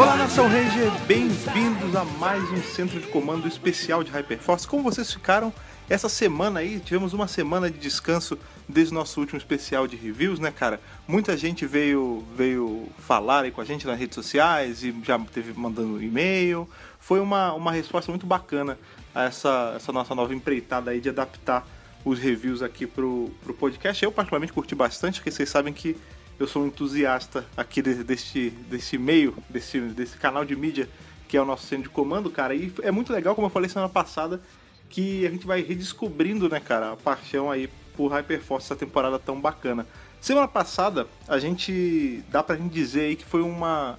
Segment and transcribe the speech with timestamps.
[0.00, 4.66] Olá, Nação Ranger, bem-vindos a mais um centro de comando especial de Hyperforce.
[4.66, 5.52] Como vocês ficaram
[5.90, 6.80] essa semana aí?
[6.80, 10.80] Tivemos uma semana de descanso desde o nosso último especial de reviews, né, cara?
[11.06, 15.52] Muita gente veio veio falar aí com a gente nas redes sociais e já teve
[15.52, 16.66] mandando e-mail.
[16.98, 18.78] Foi uma, uma resposta muito bacana
[19.14, 21.68] a essa, essa nossa nova empreitada aí de adaptar
[22.06, 24.02] os reviews aqui pro, pro podcast.
[24.02, 25.94] Eu particularmente curti bastante, porque vocês sabem que
[26.40, 30.88] eu sou um entusiasta aqui desse, deste, meio, desse, desse canal de mídia
[31.28, 32.56] que é o nosso centro de comando, cara.
[32.56, 34.40] E é muito legal, como eu falei semana passada,
[34.88, 39.40] que a gente vai redescobrindo, né, cara, a paixão aí por Hyperforce essa temporada tão
[39.40, 39.86] bacana.
[40.20, 43.96] Semana passada, a gente dá pra gente dizer aí que foi uma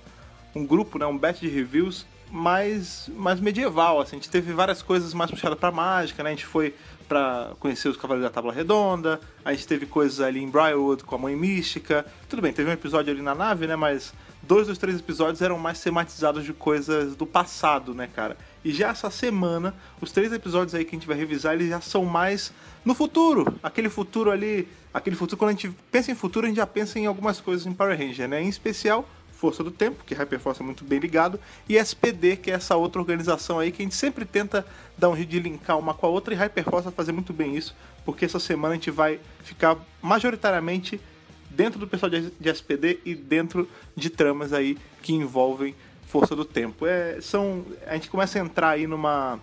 [0.53, 4.17] um grupo, né, um batch de reviews mais mais medieval, assim.
[4.17, 6.31] A gente teve várias coisas mais puxadas para mágica, né?
[6.31, 6.75] A gente foi
[7.11, 9.19] para conhecer os Cavaleiros da Tábua Redonda.
[9.43, 12.05] A gente teve coisas ali em Briarwood com a Mãe Mística.
[12.29, 13.75] Tudo bem, teve um episódio ali na nave, né?
[13.75, 18.37] Mas dois dos três episódios eram mais tematizados de coisas do passado, né, cara?
[18.63, 21.81] E já essa semana, os três episódios aí que a gente vai revisar, eles já
[21.81, 22.53] são mais
[22.85, 23.59] no futuro.
[23.61, 26.97] Aquele futuro ali, aquele futuro, quando a gente pensa em futuro, a gente já pensa
[26.97, 28.41] em algumas coisas em Power Ranger, né?
[28.41, 29.05] Em especial
[29.41, 33.01] Força do Tempo, que Hyperforce é muito bem ligado, e SPD, que é essa outra
[33.01, 34.63] organização aí que a gente sempre tenta
[34.95, 37.57] dar um jeito de linkar uma com a outra, e Hyperforce vai fazer muito bem
[37.57, 37.75] isso,
[38.05, 41.01] porque essa semana a gente vai ficar majoritariamente
[41.49, 45.73] dentro do pessoal de SPD e dentro de tramas aí que envolvem
[46.05, 46.85] Força do Tempo.
[46.85, 49.39] É, são, a gente começa a entrar aí numa,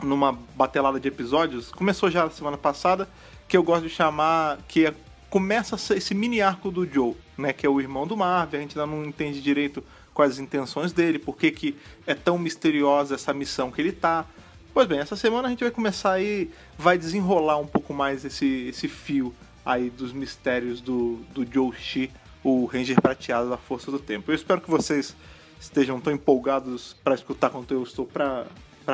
[0.00, 3.08] numa batelada de episódios, começou já na semana passada,
[3.48, 4.94] que eu gosto de chamar, que é
[5.34, 8.78] começa esse mini arco do Joe, né, que é o irmão do Marvel, a gente
[8.78, 9.82] ainda não entende direito
[10.14, 11.76] quais as intenções dele, por que, que
[12.06, 14.24] é tão misteriosa essa missão que ele tá.
[14.72, 18.68] Pois bem, essa semana a gente vai começar aí, vai desenrolar um pouco mais esse,
[18.68, 19.34] esse fio
[19.66, 22.12] aí dos mistérios do, do Joe Shi,
[22.44, 24.30] o Ranger prateado da Força do Tempo.
[24.30, 25.16] Eu espero que vocês
[25.58, 28.46] estejam tão empolgados para escutar quanto eu estou para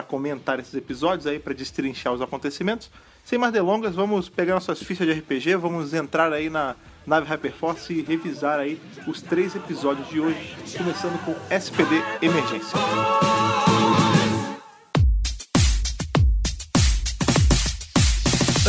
[0.08, 2.90] comentar esses episódios aí, para destrinchar os acontecimentos.
[3.24, 6.74] Sem mais delongas, vamos pegar nossas fichas de RPG, vamos entrar aí na
[7.06, 12.78] nave Hyperforce e revisar aí os três episódios de hoje, começando com SPD Emergência.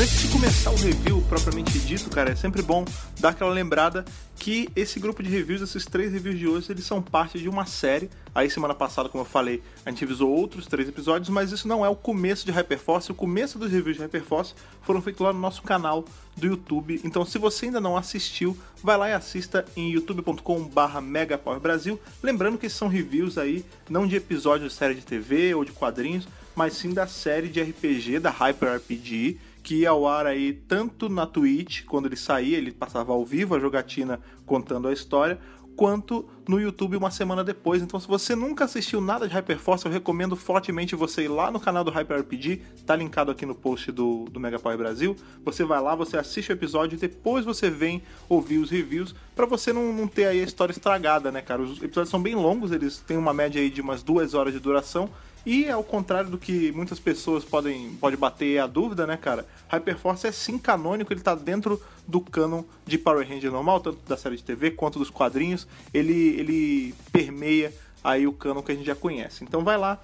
[0.02, 2.84] Antes de começar o review propriamente dito, cara, é sempre bom
[3.20, 4.04] dar aquela lembrada
[4.36, 7.68] que esse grupo de reviews, esses três reviews de hoje, eles são parte de uma
[7.68, 8.10] série.
[8.34, 11.86] Aí semana passada, como eu falei, a gente avisou outros três episódios, mas isso não
[11.86, 13.12] é o começo de Hyperforce.
[13.12, 16.04] O começo dos reviews de Hyperforce foram feitos lá no nosso canal
[16.36, 17.00] do YouTube.
[17.04, 22.00] Então, se você ainda não assistiu, vai lá e assista em youtube.com/megapowerbrasil.
[22.24, 26.28] Lembrando que são reviews aí não de episódios de série de TV ou de quadrinhos,
[26.56, 31.10] mas sim da série de RPG da Hyper RPG que ia ao ar aí tanto
[31.10, 35.40] na Twitch, quando ele saía, ele passava ao vivo a jogatina contando a história,
[35.76, 37.82] quanto no YouTube uma semana depois.
[37.82, 41.60] Então, se você nunca assistiu nada de Hyperforce, eu recomendo fortemente você ir lá no
[41.60, 45.16] canal do Hyper RPG, tá linkado aqui no post do, do Mega Power Brasil.
[45.44, 49.46] Você vai lá, você assiste o episódio e depois você vem ouvir os reviews, para
[49.46, 51.62] você não, não ter aí a história estragada, né, cara?
[51.62, 54.60] Os episódios são bem longos, eles têm uma média aí de umas duas horas de
[54.60, 55.10] duração.
[55.46, 59.46] E ao contrário do que muitas pessoas podem pode bater a dúvida, né, cara?
[59.70, 64.16] Hyperforce é sim canônico, ele tá dentro do canon de Power Ranger normal, tanto da
[64.16, 65.68] série de TV quanto dos quadrinhos.
[65.94, 69.44] Ele, ele permeia aí o canon que a gente já conhece.
[69.44, 70.00] Então vai lá,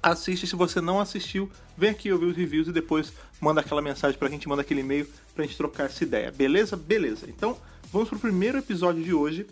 [0.00, 0.46] assiste.
[0.46, 4.28] Se você não assistiu, vem aqui ouvir os reviews e depois manda aquela mensagem pra
[4.28, 6.30] gente, manda aquele e-mail pra gente trocar essa ideia.
[6.30, 6.76] Beleza?
[6.76, 7.26] Beleza.
[7.28, 7.56] Então
[7.92, 9.44] vamos pro primeiro episódio de hoje.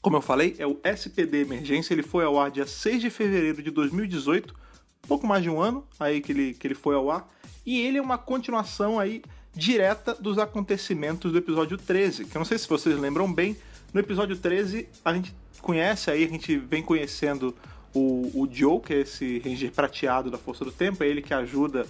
[0.00, 1.92] Como eu falei, é o SPD Emergência.
[1.92, 4.67] Ele foi ao ar dia 6 de fevereiro de 2018
[5.06, 7.28] pouco mais de um ano aí que ele, que ele foi ao ar.
[7.64, 9.22] E ele é uma continuação aí
[9.54, 13.56] direta dos acontecimentos do episódio 13, que eu não sei se vocês lembram bem,
[13.92, 17.54] no episódio 13 a gente conhece aí, a gente vem conhecendo
[17.92, 21.34] o, o Joe, que é esse ranger prateado da Força do Tempo, é ele que
[21.34, 21.86] ajuda,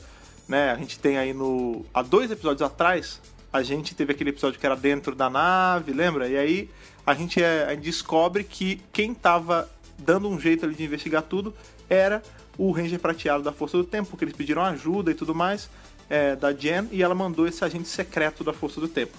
[0.48, 1.84] né, a gente tem aí no...
[1.92, 3.20] há dois episódios atrás,
[3.52, 6.28] a gente teve aquele episódio que era dentro da nave, lembra?
[6.28, 6.70] E aí
[7.06, 9.68] a gente, é, a gente descobre que quem tava
[9.98, 11.54] dando um jeito ali de investigar tudo
[11.88, 12.22] era
[12.58, 15.70] o Ranger prateado da Força do Tempo, porque eles pediram ajuda e tudo mais
[16.10, 19.16] é, da Jen e ela mandou esse agente secreto da Força do Tempo.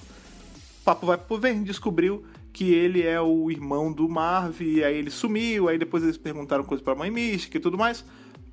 [0.83, 5.11] Papo vai pro vem, descobriu que ele é o irmão do Marv, e aí ele
[5.11, 8.03] sumiu, aí depois eles perguntaram coisas pra Mãe Mística e tudo mais,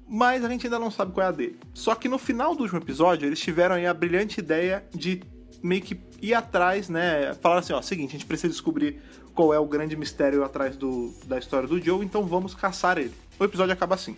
[0.06, 1.58] mas a gente ainda não sabe qual é a dele.
[1.72, 5.22] Só que no final do último episódio, eles tiveram aí a brilhante ideia de
[5.62, 7.34] meio que ir atrás, né?
[7.40, 9.00] Falaram assim, ó, seguinte, a gente precisa descobrir
[9.34, 13.14] qual é o grande mistério atrás do, da história do Joe, então vamos caçar ele.
[13.38, 14.16] O episódio acaba assim.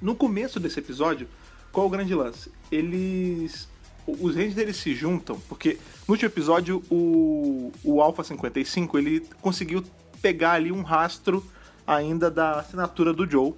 [0.00, 1.28] No começo desse episódio,
[1.72, 2.50] qual o grande lance?
[2.70, 3.68] Eles.
[4.06, 9.84] Os Rangers eles se juntam, porque no último episódio o, o Alpha 55 ele conseguiu
[10.22, 11.44] pegar ali um rastro
[11.86, 13.52] ainda da assinatura do Joe.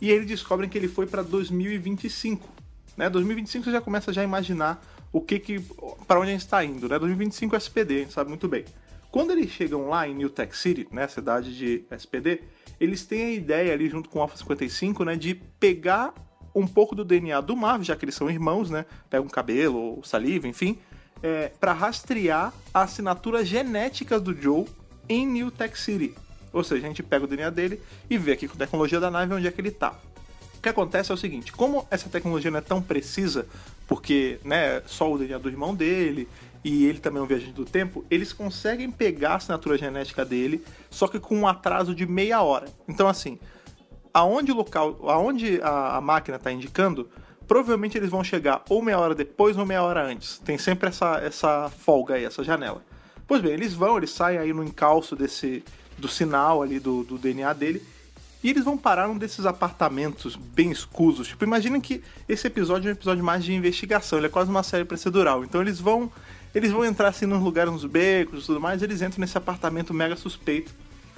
[0.00, 2.48] E eles descobrem que ele foi para 2025.
[2.96, 3.10] Né?
[3.10, 4.82] 2025 você já começa já a imaginar
[5.12, 5.60] o que que
[6.06, 6.98] para onde a gente está indo, né?
[6.98, 8.64] 2025 SPD, a gente sabe muito bem.
[9.10, 12.40] Quando eles chegam lá em New Tech City, né, cidade de SPD,
[12.82, 16.12] eles têm a ideia ali junto com o Alpha 55, né, de pegar
[16.52, 18.84] um pouco do DNA do Marv, já que eles são irmãos, né?
[19.08, 20.76] Pega um cabelo saliva, enfim,
[21.22, 24.66] é, para rastrear as assinaturas genéticas do Joe
[25.08, 26.12] em New Tech City.
[26.52, 27.80] Ou seja, a gente pega o DNA dele
[28.10, 29.96] e vê aqui com a tecnologia da nave onde é que ele está.
[30.58, 33.46] O que acontece é o seguinte, como essa tecnologia não é tão precisa,
[33.86, 36.28] porque né, só o DNA do irmão dele
[36.64, 40.64] e ele também é um viajante do tempo, eles conseguem pegar a assinatura genética dele,
[40.90, 42.68] só que com um atraso de meia hora.
[42.88, 43.38] Então assim,
[44.14, 47.08] aonde o local, aonde a, a máquina está indicando,
[47.46, 50.38] provavelmente eles vão chegar ou meia hora depois ou meia hora antes.
[50.38, 52.82] Tem sempre essa, essa folga aí, essa janela.
[53.26, 55.64] Pois bem, eles vão, eles saem aí no encalço desse
[55.98, 57.82] do sinal ali do, do DNA dele
[58.42, 61.28] e eles vão parar num desses apartamentos bem escusos.
[61.28, 64.64] Tipo, imagina que esse episódio é um episódio mais de investigação, ele é quase uma
[64.64, 65.44] série procedural.
[65.44, 66.10] Então eles vão
[66.54, 69.94] eles vão entrar assim nos lugares, nos becos e tudo mais, eles entram nesse apartamento
[69.94, 70.72] mega suspeito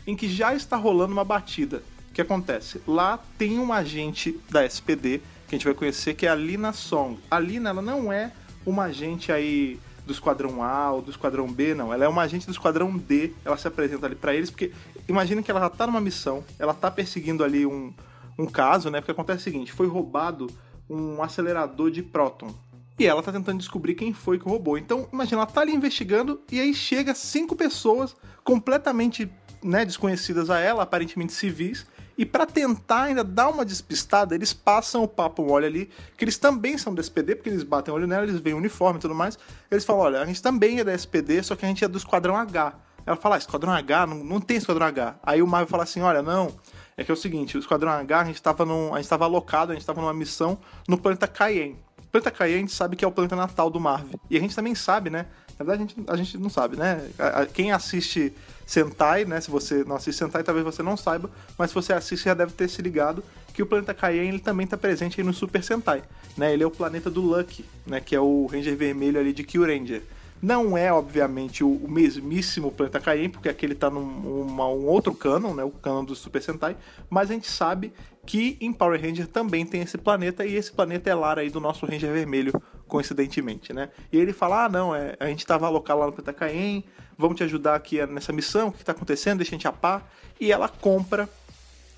[0.06, 1.82] em que já está rolando uma batida.
[2.10, 2.80] O que acontece?
[2.86, 6.72] Lá tem um agente da SPD que a gente vai conhecer que é a Lina
[6.72, 7.18] Song.
[7.30, 8.32] A Lina, ela não é
[8.64, 11.92] uma agente aí do Esquadrão A ou do Esquadrão B, não.
[11.92, 13.32] Ela é uma agente do Esquadrão D.
[13.44, 14.72] Ela se apresenta ali para eles, porque
[15.08, 17.92] imagina que ela já tá numa missão, ela tá perseguindo ali um,
[18.38, 19.00] um caso, né?
[19.00, 20.48] Porque acontece o seguinte: foi roubado
[20.88, 22.54] um acelerador de próton.
[22.98, 24.78] E ela tá tentando descobrir quem foi que roubou.
[24.78, 28.14] Então, imagina, ela tá ali investigando e aí chega cinco pessoas
[28.44, 29.30] completamente
[29.62, 31.86] né, desconhecidas a ela, aparentemente civis,
[32.16, 36.38] e para tentar ainda dar uma despistada, eles passam o papo mole ali, que eles
[36.38, 39.02] também são do SPD, porque eles batem o olho nela, eles veem o uniforme e
[39.02, 39.36] tudo mais.
[39.68, 41.98] Eles falam: olha, a gente também é da SPD, só que a gente é do
[41.98, 42.74] Esquadrão H.
[43.04, 44.06] Ela fala: ah, Esquadrão H?
[44.06, 45.16] Não, não tem Esquadrão H.
[45.24, 46.52] Aí o Marvel fala assim: olha, não.
[46.96, 50.00] É que é o seguinte: o Esquadrão H, a gente estava alocado, a gente estava
[50.00, 51.76] numa missão no planeta Cayenne.
[52.14, 54.20] Planeta Cayenne a gente sabe que é o planeta natal do Marvel.
[54.30, 55.26] E a gente também sabe, né?
[55.58, 57.10] Na verdade, a gente, a gente não sabe, né?
[57.52, 58.32] Quem assiste
[58.64, 59.40] Sentai, né?
[59.40, 61.28] Se você não assiste Sentai, talvez você não saiba,
[61.58, 64.62] mas se você assiste, já deve ter se ligado que o planeta Cayenne ele também
[64.62, 66.04] está presente no Super Sentai,
[66.36, 66.52] né?
[66.52, 67.98] Ele é o planeta do Lucky, né?
[67.98, 70.04] Que é o Ranger vermelho ali de Kyuranger.
[70.40, 75.12] Não é, obviamente, o, o mesmíssimo planeta Cayenne, porque aquele está num uma, um outro
[75.12, 75.64] canon, né?
[75.64, 76.76] O canon do Super Sentai,
[77.10, 77.92] mas a gente sabe
[78.26, 81.60] que em Power Ranger também tem esse planeta e esse planeta é lar aí do
[81.60, 82.52] nosso Ranger vermelho,
[82.88, 83.90] coincidentemente, né?
[84.12, 86.84] E ele fala: "Ah, não, é, a gente estava local lá no Cayenne,
[87.18, 90.10] vamos te ajudar aqui nessa missão, o que está acontecendo, deixa a gente a par".
[90.40, 91.28] E ela compra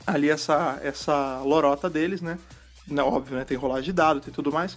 [0.07, 2.39] ali essa essa lorota deles, né?
[2.89, 3.45] Não, óbvio, né?
[3.45, 4.77] Tem rolagem de dados, tem tudo mais.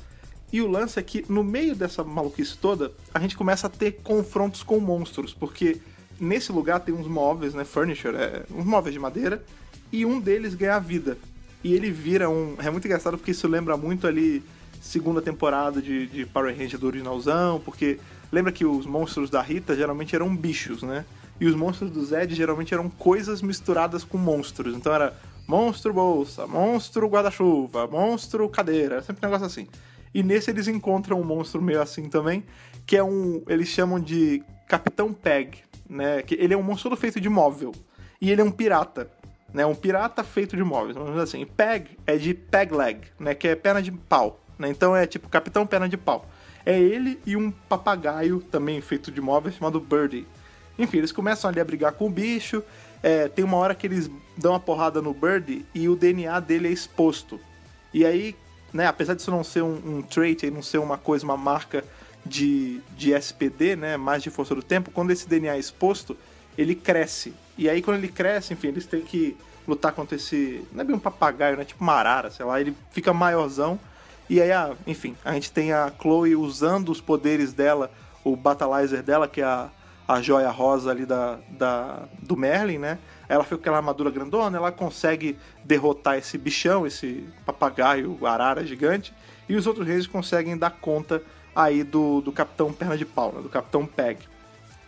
[0.52, 4.00] E o lance é que no meio dessa maluquice toda, a gente começa a ter
[4.04, 5.80] confrontos com monstros, porque
[6.20, 9.44] nesse lugar tem uns móveis, né, furniture, é, uns móveis de madeira,
[9.92, 11.18] e um deles ganha vida
[11.64, 12.56] e ele vira um.
[12.60, 14.44] É muito engraçado porque isso lembra muito ali
[14.82, 18.00] segunda temporada de, de Power Ranger do originalzão, porque
[18.32, 21.06] lembra que os monstros da Rita geralmente eram bichos, né?
[21.40, 24.76] E os monstros do Zed geralmente eram coisas misturadas com monstros.
[24.76, 25.16] Então era
[25.48, 29.68] monstro bolsa, monstro guarda-chuva, monstro cadeira, sempre um negócio assim.
[30.14, 32.44] E nesse eles encontram um monstro meio assim também,
[32.86, 33.44] que é um.
[33.48, 35.60] Eles chamam de Capitão Peg,
[35.90, 36.22] né?
[36.22, 37.74] Que ele é um monstro feito de móvel.
[38.22, 39.10] E ele é um pirata
[39.54, 39.66] né?
[39.66, 41.46] Um pirata feito de móveis, vamos dizer assim.
[41.46, 43.34] Peg é de peg leg, né?
[43.34, 44.70] Que é perna de pau, né?
[44.70, 46.28] Então é tipo capitão perna de pau.
[46.66, 50.28] É ele e um papagaio também feito de móveis chamado Birdie.
[50.78, 52.64] Enfim, eles começam ali a brigar com o bicho.
[53.02, 56.68] É, tem uma hora que eles dão uma porrada no Birdie e o DNA dele
[56.68, 57.40] é exposto.
[57.94, 58.36] E aí,
[58.74, 61.84] né, apesar disso não ser um, um trait, não ser uma coisa, uma marca
[62.26, 66.16] de, de SPD, né, mais de força do tempo, quando esse DNA é exposto,
[66.58, 67.34] ele cresce.
[67.60, 69.36] E aí, quando ele cresce, enfim, eles têm que
[69.68, 70.66] lutar contra esse.
[70.72, 71.66] Não é bem um papagaio, né?
[71.66, 72.62] Tipo uma arara, sei lá.
[72.62, 73.78] Ele fica maiorzão.
[74.30, 77.92] E aí, a, enfim, a gente tem a Chloe usando os poderes dela,
[78.24, 79.68] o Battleizer dela, que é a,
[80.08, 82.98] a joia rosa ali da, da, do Merlin, né?
[83.28, 89.14] Ela fica com aquela armadura grandona, ela consegue derrotar esse bichão, esse papagaio, arara gigante,
[89.50, 91.22] e os outros reis conseguem dar conta
[91.54, 93.42] aí do, do Capitão Perna de Pau, né?
[93.42, 94.20] do Capitão Peg.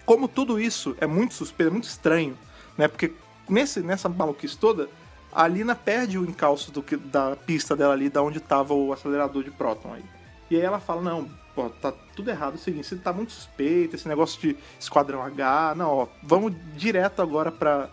[0.05, 2.37] Como tudo isso é muito suspeito, é muito estranho,
[2.77, 2.87] né?
[2.87, 3.13] Porque
[3.49, 4.89] nesse, nessa maluquice toda,
[5.31, 9.43] a Lina perde o encalço do, da pista dela ali, da onde estava o acelerador
[9.43, 10.03] de próton aí.
[10.49, 13.31] E aí ela fala, não, pô, tá tudo errado, é o seguinte, você tá muito
[13.31, 17.89] suspeito, esse negócio de Esquadrão H, não, ó, vamos direto agora pra,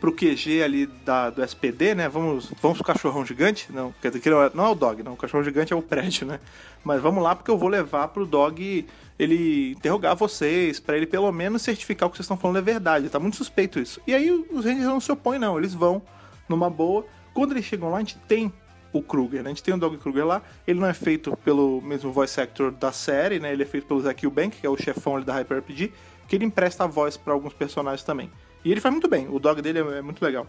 [0.00, 4.30] pro QG ali da, do SPD, né, vamos, vamos pro cachorrão gigante, não, quer dizer,
[4.54, 6.38] não é o dog, não, o cachorrão gigante é o prédio, né,
[6.84, 8.86] mas vamos lá porque eu vou levar pro dog
[9.18, 13.08] ele interrogar vocês, para ele pelo menos certificar o que vocês estão falando é verdade.
[13.08, 14.00] Tá muito suspeito isso.
[14.06, 15.58] E aí os Rangers não se opõem, não.
[15.58, 16.02] Eles vão
[16.48, 17.06] numa boa.
[17.32, 18.52] Quando eles chegam lá, a gente tem
[18.92, 19.50] o Kruger, né?
[19.50, 20.42] A gente tem o Dog Kruger lá.
[20.66, 23.52] Ele não é feito pelo mesmo voice actor da série, né?
[23.52, 25.92] Ele é feito pelo Zack Eubank, que é o chefão ali da Hyper RPG,
[26.28, 28.30] que ele empresta a voz para alguns personagens também.
[28.64, 30.46] E ele faz muito bem, o dog dele é, é muito legal.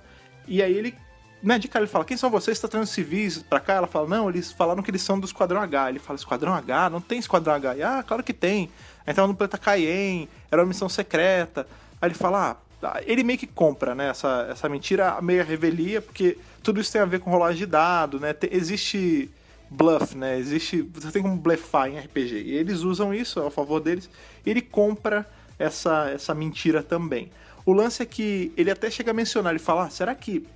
[0.47, 0.95] E aí ele,
[1.43, 2.57] né, de cara ele fala, quem são vocês?
[2.57, 3.73] Está trazendo civis pra cá?
[3.75, 5.89] Ela fala, não, eles falaram que eles são do Esquadrão H.
[5.89, 6.89] Ele fala, Esquadrão H?
[6.89, 7.75] Não tem Esquadrão H.
[7.75, 8.69] E, ah, claro que tem.
[9.05, 11.67] Aí tava no planeta Cayenne, era uma missão secreta.
[12.01, 16.37] Aí ele fala, ah, ele meio que compra, né, essa, essa mentira, meio revelia, porque
[16.61, 19.31] tudo isso tem a ver com rolagem de dado, né, tem, existe
[19.69, 23.79] bluff, né, existe, você tem como blefar em RPG, e eles usam isso a favor
[23.79, 24.09] deles,
[24.45, 27.31] ele compra essa, essa mentira também.
[27.67, 30.47] O lance é que ele até chega a mencionar, ele fala, ah, será que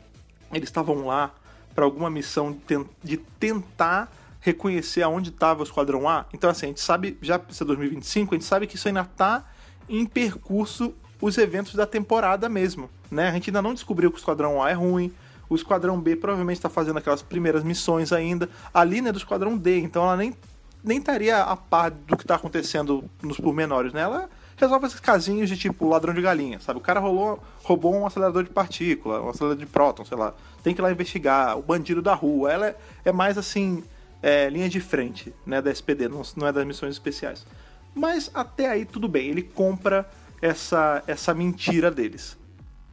[0.53, 1.36] eles estavam lá
[1.75, 2.58] para alguma missão
[3.03, 6.25] de tentar reconhecer aonde estava o Esquadrão A?
[6.34, 9.44] Então, assim, a gente sabe, já para 2025, a gente sabe que isso ainda está
[9.89, 13.27] em percurso os eventos da temporada mesmo, né?
[13.27, 15.13] A gente ainda não descobriu que o Esquadrão A é ruim,
[15.50, 18.50] o Esquadrão B provavelmente está fazendo aquelas primeiras missões ainda.
[18.74, 20.34] A Lina é do Esquadrão D, então ela nem,
[20.82, 24.00] nem estaria a par do que está acontecendo nos pormenores, né?
[24.00, 24.30] Ela
[24.62, 26.80] resolve esses casinhos de tipo ladrão de galinha, sabe?
[26.80, 30.34] O cara rolou, roubou um acelerador de partícula, um acelerador de próton, sei lá.
[30.63, 31.58] Tem que ir lá investigar.
[31.58, 32.51] O bandido da rua.
[32.51, 32.75] Ela é,
[33.06, 33.84] é mais assim,
[34.22, 35.62] é, linha de frente, né?
[35.62, 37.46] Da SPD, não, não é das missões especiais.
[37.94, 40.10] Mas até aí tudo bem, ele compra
[40.41, 42.38] essa, essa mentira deles.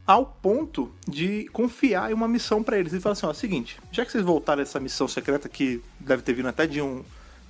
[0.05, 2.91] Ao ponto de confiar em uma missão para eles.
[2.91, 6.33] Ele fala assim: ó, seguinte, já que vocês voltaram essa missão secreta que deve ter
[6.33, 7.03] vindo até de um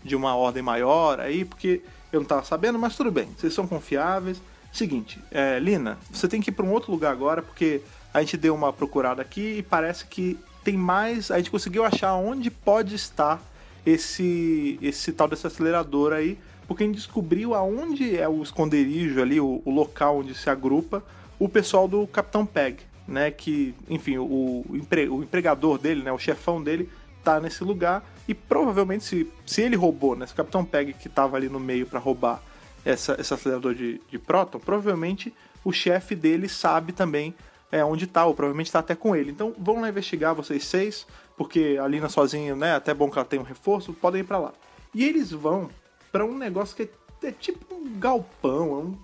[0.04, 3.68] de uma ordem maior aí, porque eu não estava sabendo, mas tudo bem, vocês são
[3.68, 4.42] confiáveis.
[4.72, 7.82] Seguinte, é, Lina, você tem que ir para um outro lugar agora, porque
[8.14, 11.32] a gente deu uma procurada aqui e parece que tem mais.
[11.32, 13.42] A gente conseguiu achar onde pode estar
[13.86, 16.38] esse, esse tal desse acelerador aí,
[16.68, 21.04] porque a gente descobriu aonde é o esconderijo ali, o, o local onde se agrupa
[21.40, 23.32] o pessoal do Capitão Peg, né?
[23.32, 26.12] Que, enfim, o, o, empre, o empregador dele, né?
[26.12, 26.90] O chefão dele
[27.24, 31.08] tá nesse lugar e provavelmente se, se ele roubou, né, se o Capitão Peg que
[31.08, 32.42] estava ali no meio para roubar
[32.86, 35.34] essa, esse acelerador de, de próton, provavelmente
[35.64, 37.34] o chefe dele sabe também
[37.72, 39.32] é, onde tá, ou provavelmente está até com ele.
[39.32, 41.06] Então vão lá investigar vocês seis,
[41.38, 44.38] porque a Lina sozinha, né, até bom que ela tem um reforço, podem ir para
[44.38, 44.54] lá.
[44.94, 45.70] E eles vão
[46.12, 48.98] para um negócio que é, é, tipo um galpão, é um...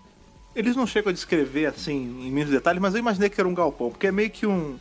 [0.56, 3.54] eles não chegam a descrever assim em mínimos detalhes, mas eu imaginei que era um
[3.54, 4.80] galpão, porque é meio que um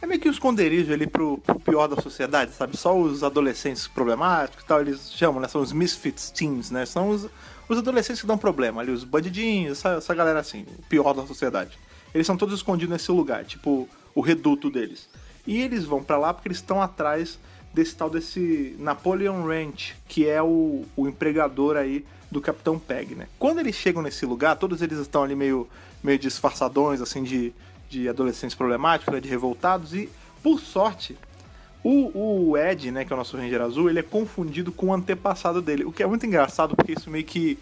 [0.00, 2.76] é meio que um esconderijo ali pro, pro, pior da sociedade, sabe?
[2.76, 5.48] Só os adolescentes problemáticos e tal, eles chamam, né?
[5.48, 6.86] São os misfits teens, né?
[6.86, 7.28] São os,
[7.68, 11.26] os adolescentes que dão problema ali, os bandidinhos, essa, essa galera assim, o pior da
[11.26, 11.78] sociedade.
[12.14, 15.08] Eles são todos escondidos nesse lugar, tipo o reduto deles.
[15.46, 17.38] E eles vão para lá porque eles estão atrás
[17.72, 23.26] desse tal desse Napoleon Ranch, que é o, o empregador aí do Capitão Peg, né?
[23.38, 25.68] Quando eles chegam nesse lugar, todos eles estão ali meio,
[26.02, 27.52] meio disfarçadões, assim, de,
[27.88, 30.08] de adolescentes problemáticos, né, de revoltados, e
[30.42, 31.16] por sorte,
[31.82, 34.94] o, o, Ed, né, que é o nosso Ranger Azul, ele é confundido com o
[34.94, 37.58] antepassado dele, o que é muito engraçado, porque isso meio que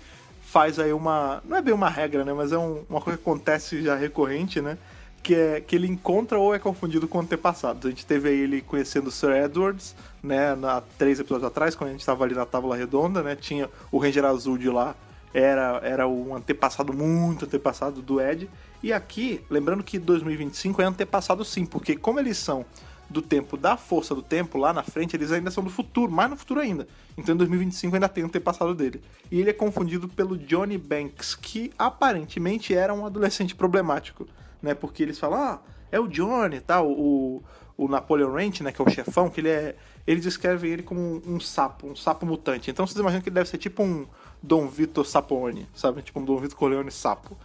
[0.47, 1.43] faz aí uma.
[1.45, 2.33] Não é bem uma regra, né?
[2.33, 4.79] Mas é um, uma coisa que acontece já recorrente, né?
[5.23, 7.85] Que é que ele encontra ou é confundido com antepassados.
[7.85, 10.57] A gente teve aí ele conhecendo o Sir Edwards, né?
[10.63, 13.37] Há três episódios atrás, quando a gente estava ali na Tábua Redonda, né?
[13.37, 14.95] Tinha o Ranger Azul de lá,
[15.39, 18.49] era, era um antepassado muito antepassado do Ed.
[18.83, 22.65] E aqui, lembrando que 2025 é antepassado sim, porque como eles são
[23.09, 26.31] do tempo da força do tempo, lá na frente, eles ainda são do futuro, mais
[26.31, 26.89] no futuro ainda.
[27.19, 29.03] Então em 2025 ainda tem o antepassado dele.
[29.31, 34.27] E ele é confundido pelo Johnny Banks, que aparentemente era um adolescente problemático,
[34.63, 34.75] né?
[34.75, 35.61] Porque eles falam, ah,
[35.93, 36.83] é o Johnny, tá?
[36.83, 37.43] O,
[37.77, 38.73] o Napoleon Ranch, né?
[38.73, 39.77] Que é o chefão, que ele é.
[40.07, 42.71] Eles descrevem ele como um, um sapo, um sapo mutante.
[42.71, 44.07] Então vocês imaginam que ele deve ser tipo um
[44.43, 46.03] Dom Vitor Sapone, sabe?
[46.03, 47.37] Tipo um Dom Vitor Corleone sapo.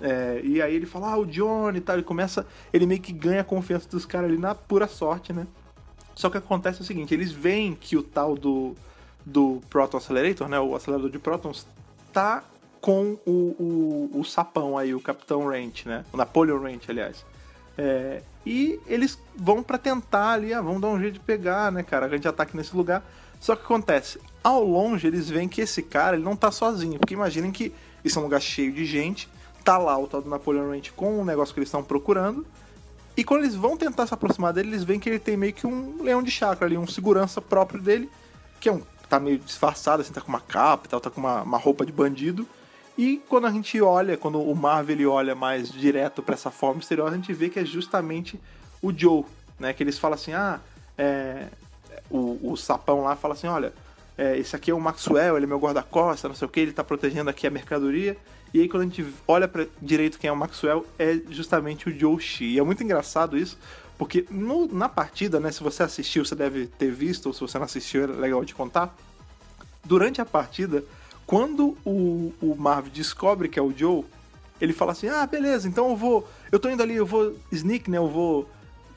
[0.00, 3.12] É, e aí ele fala, ah, o Johnny e tal, ele começa, ele meio que
[3.12, 5.46] ganha a confiança dos caras ali na pura sorte, né?
[6.14, 8.74] Só que acontece o seguinte, eles veem que o tal do,
[9.24, 11.66] do Proton Accelerator, né, o acelerador de prótons,
[12.12, 12.42] tá
[12.80, 16.04] com o, o, o sapão aí, o Capitão Ranch, né?
[16.12, 17.24] O Napoleon Ranch, aliás.
[17.76, 21.82] É, e eles vão para tentar ali, ah, vão dar um jeito de pegar, né,
[21.82, 22.06] cara?
[22.06, 23.04] A gente ataque nesse lugar.
[23.46, 27.14] Só que acontece, ao longe eles veem que esse cara ele não tá sozinho, porque
[27.14, 27.72] imaginem que
[28.04, 29.28] isso é um lugar cheio de gente,
[29.62, 32.44] tá lá o tal do Napoleon Ranch com o negócio que eles estão procurando,
[33.16, 35.64] e quando eles vão tentar se aproximar dele, eles veem que ele tem meio que
[35.64, 38.10] um leão de chakra ali, um segurança próprio dele,
[38.58, 41.20] que é um tá meio disfarçado, assim, tá com uma capa e tal, tá com
[41.20, 42.44] uma, uma roupa de bandido.
[42.98, 46.78] E quando a gente olha, quando o Marvel ele olha mais direto para essa forma
[46.78, 48.40] misteriosa, a gente vê que é justamente
[48.82, 49.24] o Joe,
[49.56, 49.72] né?
[49.72, 50.58] Que eles falam assim, ah,
[50.98, 51.46] é,
[52.10, 53.72] o, o sapão lá fala assim, olha,
[54.16, 56.72] é, esse aqui é o Maxwell, ele é meu guarda-costas, não sei o que, ele
[56.72, 58.16] tá protegendo aqui a mercadoria.
[58.54, 61.98] E aí quando a gente olha para direito quem é o Maxwell, é justamente o
[61.98, 62.44] Joe Shi.
[62.44, 63.58] E é muito engraçado isso,
[63.98, 67.58] porque no, na partida, né, se você assistiu, você deve ter visto, ou se você
[67.58, 68.96] não assistiu, é legal de contar.
[69.84, 70.82] Durante a partida,
[71.26, 74.04] quando o, o Marv descobre que é o Joe,
[74.60, 77.90] ele fala assim: "Ah, beleza, então eu vou, eu tô indo ali, eu vou sneak,
[77.90, 77.98] né?
[77.98, 78.48] Eu vou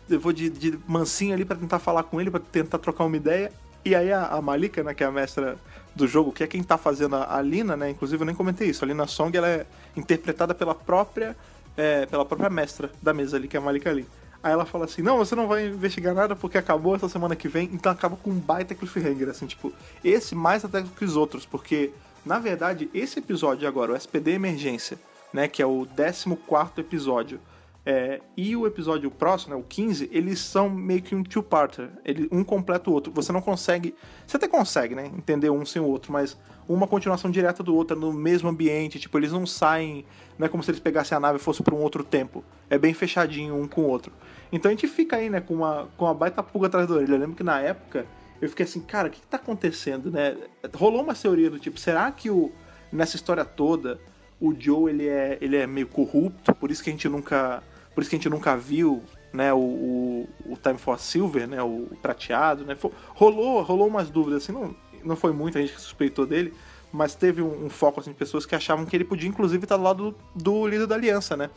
[0.09, 3.17] eu vou de, de mansinho ali para tentar falar com ele, para tentar trocar uma
[3.17, 3.51] ideia.
[3.83, 5.57] E aí a, a, Malika, né, que é a mestra
[5.95, 7.89] do jogo, que é quem tá fazendo a, a Lina, né?
[7.89, 8.83] Inclusive eu nem comentei isso.
[8.83, 11.35] A Lina Song ela é interpretada pela própria
[11.79, 14.05] é, pela própria mestra da mesa ali, que é a Malika Lee.
[14.43, 17.47] Aí ela fala assim: Não, você não vai investigar nada porque acabou essa semana que
[17.47, 19.29] vem, então acaba com um baita cliffhanger.
[19.29, 19.71] Assim, tipo,
[20.03, 21.91] esse mais até que os outros, porque
[22.25, 24.99] na verdade esse episódio agora, o SPD Emergência,
[25.31, 27.39] né, que é o 14 episódio,
[27.85, 31.89] é, e o episódio próximo, né, o 15, eles são meio que um two-parter.
[32.31, 33.11] Um completa o outro.
[33.13, 33.95] Você não consegue.
[34.27, 35.11] Você até consegue, né?
[35.17, 38.99] Entender um sem o outro, mas uma continuação direta do outro no mesmo ambiente.
[38.99, 40.05] Tipo, eles não saem.
[40.37, 42.43] Não é como se eles pegassem a nave e fossem para um outro tempo.
[42.69, 44.11] É bem fechadinho um com o outro.
[44.51, 47.13] Então a gente fica aí, né, com uma, com uma baita pulga atrás da orelha.
[47.13, 48.05] Eu lembro que na época
[48.41, 50.37] eu fiquei assim, cara, o que, que tá acontecendo, né?
[50.75, 52.51] Rolou uma teoria do tipo, será que o,
[52.91, 53.99] nessa história toda
[54.39, 57.61] o Joe ele é, ele é meio corrupto, por isso que a gente nunca,
[57.99, 59.03] por isso que a gente nunca viu,
[59.33, 62.77] né, o, o, o Time for Silver, né, o prateado, né?
[63.09, 66.53] Rolou, rolou umas dúvidas assim, não, não foi muita gente que suspeitou dele,
[66.93, 69.75] mas teve um, um, foco assim, de pessoas que achavam que ele podia inclusive estar
[69.75, 71.49] do lado do, do líder da aliança, né?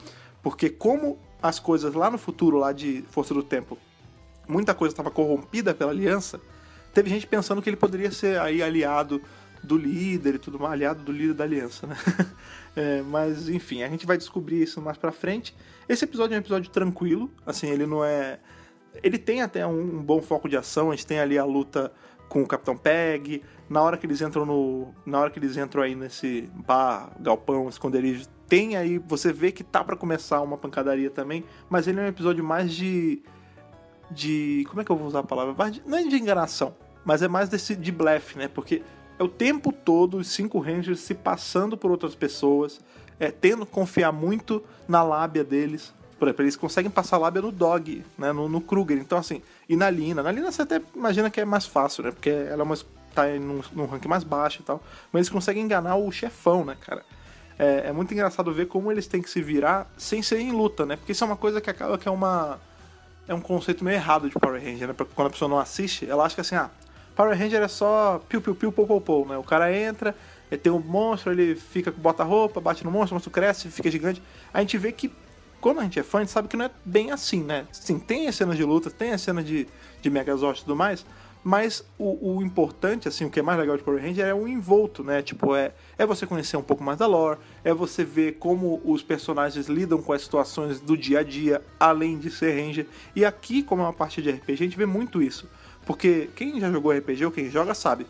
[0.43, 3.79] Porque como as coisas lá no futuro, lá de Força do Tempo,
[4.49, 6.41] muita coisa estava corrompida pela aliança,
[6.93, 9.23] teve gente pensando que ele poderia ser aí aliado
[9.63, 11.97] do líder e tudo mais, aliado do líder da aliança, né?
[12.75, 15.55] É, mas enfim, a gente vai descobrir isso mais pra frente.
[15.87, 18.41] Esse episódio é um episódio tranquilo, assim, ele não é.
[19.03, 21.93] Ele tem até um, um bom foco de ação, a gente tem ali a luta
[22.33, 23.43] com o Capitão Peg.
[23.69, 24.95] Na hora que eles entram no.
[25.05, 28.97] Na hora que eles entram aí nesse bar, galpão, esconderijo, tem aí.
[29.07, 31.45] Você vê que tá para começar uma pancadaria também.
[31.69, 33.23] Mas ele é um episódio mais de.
[34.11, 34.65] De.
[34.71, 35.55] Como é que eu vou usar a palavra?
[35.85, 38.49] Não é de enganação, mas é mais desse de blefe, né?
[38.49, 38.83] Porque
[39.23, 42.81] é o tempo todo os cinco Rangers se passando por outras pessoas,
[43.21, 45.95] é, tendo que confiar muito na lábia deles.
[46.19, 48.99] Por exemplo, eles conseguem passar lábia no Dog, né, no, no Kruger.
[48.99, 50.23] Então, assim, e na Lina.
[50.23, 52.11] Na Lina você até imagina que é mais fácil, né?
[52.11, 52.77] Porque ela é uma,
[53.15, 54.83] tá num, num ranking mais baixo e tal.
[55.13, 57.05] Mas eles conseguem enganar o chefão, né, cara?
[57.59, 60.85] É, é, muito engraçado ver como eles têm que se virar sem ser em luta,
[60.85, 60.97] né?
[60.97, 62.59] Porque isso é uma coisa que acaba que é uma.
[63.29, 64.95] É um conceito meio errado de Power Ranger, né?
[64.95, 66.71] Porque quando a pessoa não assiste, ela acha que assim, ah,
[67.15, 69.37] Power Ranger é só piu piu piu pou pou pou, né?
[69.37, 70.15] O cara entra,
[70.63, 74.23] tem um monstro, ele fica bota roupa, bate no monstro, o monstro cresce, fica gigante.
[74.53, 75.13] A gente vê que
[75.61, 77.67] quando a gente é fã, a gente sabe que não é bem assim, né?
[77.71, 79.69] Sim, tem as cenas de luta, tem as cenas de,
[80.01, 81.07] de Megazord e tudo mais,
[81.45, 84.47] mas o, o, importante, assim, o que é mais legal de Power Ranger é o
[84.47, 85.23] envolto, né?
[85.23, 89.03] Tipo, é, é você conhecer um pouco mais da lore, é você ver como os
[89.03, 92.87] personagens lidam com as situações do dia a dia, além de ser Ranger.
[93.15, 95.49] E aqui, como é uma parte de RPG, a gente vê muito isso.
[95.85, 98.07] Porque quem já jogou RPG ou quem joga sabe.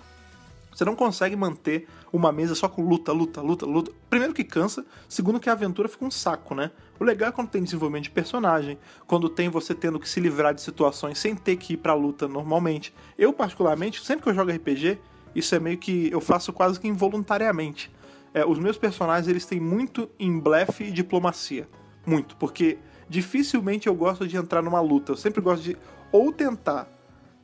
[0.73, 3.93] Você não consegue manter uma mesa só com luta, luta, luta, luta.
[4.09, 6.71] Primeiro que cansa, segundo que a aventura fica um saco, né?
[6.99, 10.55] O legal é quando tem desenvolvimento de personagem, quando tem você tendo que se livrar
[10.55, 12.95] de situações sem ter que ir pra luta normalmente.
[13.19, 14.99] Eu, particularmente, sempre que eu jogo RPG,
[15.35, 17.91] isso é meio que eu faço quase que involuntariamente.
[18.35, 21.69] É, os meus personagens, eles têm muito em blefe e diplomacia.
[22.05, 25.13] Muito, porque dificilmente eu gosto de entrar numa luta.
[25.13, 25.77] Eu sempre gosto de
[26.11, 26.89] ou tentar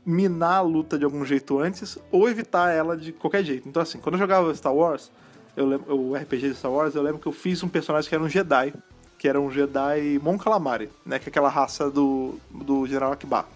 [0.08, 3.68] minar a luta de algum jeito antes ou evitar ela de qualquer jeito.
[3.68, 5.12] Então, assim, quando eu jogava Star Wars,
[5.54, 8.14] eu lembro, o RPG de Star Wars, eu lembro que eu fiz um personagem que
[8.14, 8.72] era um Jedi,
[9.18, 11.18] que era um Jedi Mon Calamari, né?
[11.18, 13.46] Que é aquela raça do, do General Akbar.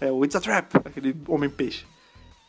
[0.00, 1.86] É o It's a Trap, aquele homem-peixe.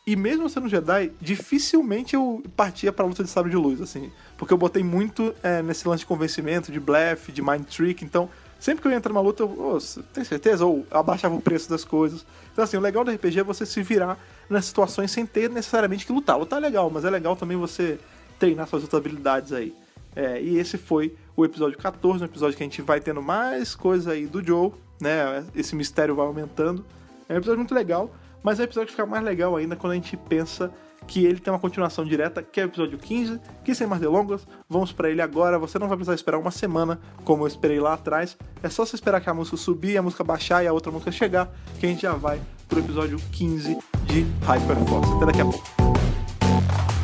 [0.04, 4.10] E mesmo sendo um Jedi, dificilmente eu partia pra luta de sabre de luz, assim.
[4.36, 8.28] Porque eu botei muito é, nesse lance de convencimento, de blefe, de mind trick, então
[8.58, 10.64] Sempre que eu ia entrar numa luta, eu, oh, tem certeza?
[10.64, 12.24] Ou abaixava o preço das coisas.
[12.52, 16.06] Então, assim, o legal do RPG é você se virar nas situações sem ter necessariamente
[16.06, 16.38] que lutar.
[16.38, 17.98] Lutar é legal, mas é legal também você
[18.38, 19.74] treinar suas outras habilidades aí.
[20.14, 23.74] É, e esse foi o episódio 14, um episódio que a gente vai tendo mais
[23.74, 25.44] coisa aí do Joe, né?
[25.54, 26.84] Esse mistério vai aumentando.
[27.28, 28.10] É um episódio muito legal,
[28.42, 30.72] mas é um episódio que fica mais legal ainda quando a gente pensa
[31.06, 34.46] que ele tem uma continuação direta, que é o episódio 15, que sem mais delongas,
[34.68, 35.58] vamos para ele agora.
[35.58, 38.36] Você não vai precisar esperar uma semana, como eu esperei lá atrás.
[38.62, 41.12] É só você esperar que a música subir, a música baixar e a outra música
[41.12, 45.08] chegar, que a gente já vai pro episódio 15 de Hyperfox.
[45.12, 46.95] Até daqui a pouco.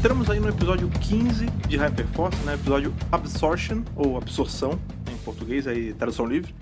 [0.00, 2.54] Entramos aí no episódio 15 de Hyperforce, né?
[2.54, 4.80] Episódio Absorption, ou Absorção,
[5.26, 6.54] português, aí tradução livre.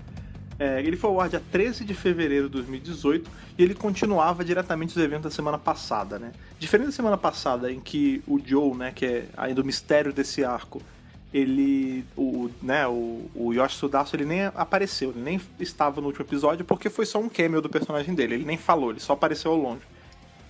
[0.59, 4.89] É, ele foi ao ar dia 13 de fevereiro de 2018 e ele continuava diretamente
[4.89, 6.33] os eventos da semana passada, né?
[6.59, 10.43] Diferente da semana passada, em que o Joe, né, que é ainda o mistério desse
[10.43, 10.81] arco,
[11.33, 16.25] ele, o, né, o, o Yoshi Sudaço, ele nem apareceu, ele nem estava no último
[16.25, 19.51] episódio porque foi só um cameo do personagem dele, ele nem falou, ele só apareceu
[19.51, 19.83] ao longe.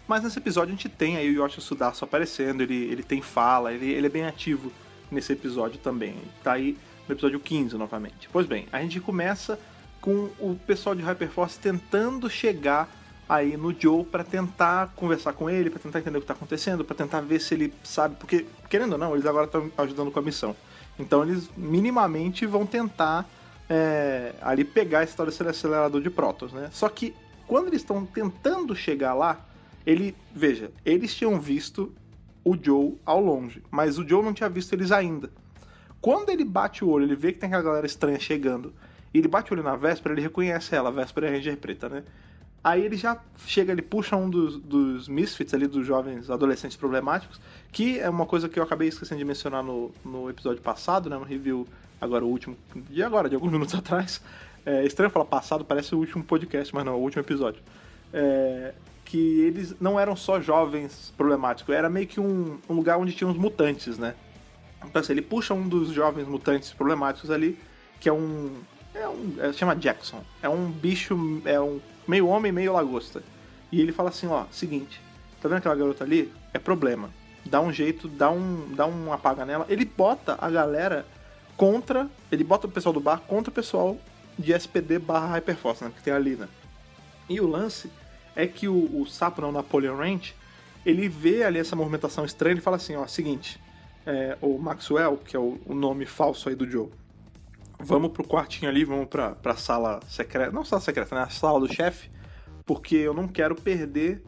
[0.10, 3.72] Mas nesse episódio a gente tem aí o Yoshi Sudaço aparecendo, ele, ele tem fala,
[3.72, 4.72] ele, ele é bem ativo
[5.12, 6.16] nesse episódio também.
[6.44, 6.76] Tá aí
[7.08, 8.28] no episódio 15 novamente.
[8.34, 9.60] Pois bem, a gente começa
[10.02, 12.90] com o pessoal de Hyperforce tentando chegar
[13.30, 16.84] aí no Joe para tentar conversar com ele, para tentar entender o que tá acontecendo,
[16.84, 20.18] para tentar ver se ele sabe, porque querendo ou não, eles agora estão ajudando com
[20.18, 20.56] a missão.
[20.98, 23.30] Então eles minimamente vão tentar
[23.70, 26.68] é, ali pegar esse tal desse acelerador de prótons, né?
[26.72, 27.14] Só que
[27.46, 29.46] quando eles estão tentando chegar lá,
[29.86, 31.94] ele, veja, eles tinham visto
[32.44, 35.30] o Joe ao longe, mas o Joe não tinha visto eles ainda.
[36.02, 38.74] Quando ele bate o olho, ele vê que tem aquela galera estranha chegando,
[39.14, 41.58] e ele bate o olho na Véspera, ele reconhece ela, a Véspera é a Ranger
[41.58, 42.04] Preta, né?
[42.64, 47.40] Aí ele já chega, ele puxa um dos, dos misfits ali, dos jovens adolescentes problemáticos,
[47.72, 51.18] que é uma coisa que eu acabei esquecendo de mencionar no, no episódio passado, né?
[51.18, 51.66] No review,
[52.02, 52.58] agora o último,
[52.90, 54.22] de agora, de alguns minutos atrás.
[54.66, 57.62] É estranho falar passado, parece o último podcast, mas não, o último episódio.
[58.14, 58.74] É,
[59.10, 63.28] que eles não eram só jovens problemáticos, era meio que um, um lugar onde tinha
[63.28, 64.14] uns mutantes, né?
[64.86, 67.58] Então assim, ele puxa um dos jovens mutantes problemáticos ali,
[68.00, 68.54] que é um.
[68.94, 69.36] É um.
[69.40, 70.24] É, chama Jackson.
[70.44, 71.42] É um bicho.
[71.44, 73.24] É um meio homem, meio lagosta.
[73.72, 75.02] E ele fala assim, ó, seguinte,
[75.42, 76.32] tá vendo aquela garota ali?
[76.54, 77.10] É problema.
[77.46, 79.66] Dá um jeito, dá um, dá um apaga nela.
[79.70, 81.04] Ele bota a galera
[81.58, 83.98] contra, ele bota o pessoal do bar contra o pessoal
[84.38, 86.48] de SPD barra Hyperforce, né, que tem ali, né.
[87.28, 87.92] E o lance
[88.40, 90.34] é que o, o sapo, não, o Napoleon Ranch,
[90.86, 93.60] ele vê ali essa movimentação estranha e fala assim, ó, seguinte,
[94.06, 96.90] é, o Maxwell, que é o, o, nome falso aí do Joe,
[97.80, 101.22] vamos pro quartinho ali, vamos pra, pra sala secreta, não sala secreta, né?
[101.24, 102.10] A sala do chefe,
[102.66, 104.24] porque eu não quero perder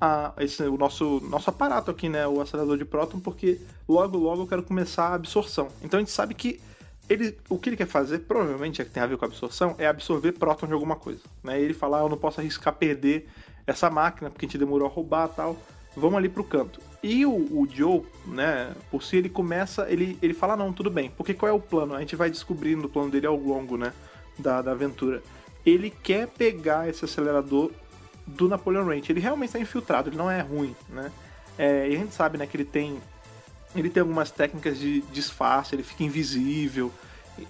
[0.00, 2.26] a, esse, o nosso, nosso aparato aqui, né?
[2.26, 5.68] O acelerador de próton, porque logo, logo eu quero começar a absorção.
[5.82, 6.60] Então a gente sabe que
[7.08, 9.74] ele, o que ele quer fazer, provavelmente é que tem a ver com a absorção,
[9.78, 11.20] é absorver próton de alguma coisa.
[11.42, 11.60] Né?
[11.60, 13.28] Ele fala, ah, eu não posso arriscar perder
[13.66, 15.56] essa máquina, porque a gente demorou a roubar tal.
[15.96, 16.80] Vamos ali pro canto.
[17.02, 21.10] E o, o, Joe, né, por si ele começa, ele, ele fala, não, tudo bem,
[21.16, 21.94] porque qual é o plano?
[21.94, 23.92] A gente vai descobrindo o plano dele ao longo, né,
[24.38, 25.22] da, da aventura.
[25.66, 27.70] Ele quer pegar esse acelerador
[28.26, 29.10] do Napoleon Ranch.
[29.10, 31.10] Ele realmente está infiltrado, ele não é ruim, né.
[31.58, 32.98] É, e a gente sabe, né, que ele tem
[33.74, 36.92] ele tem algumas técnicas de disfarce, ele fica invisível.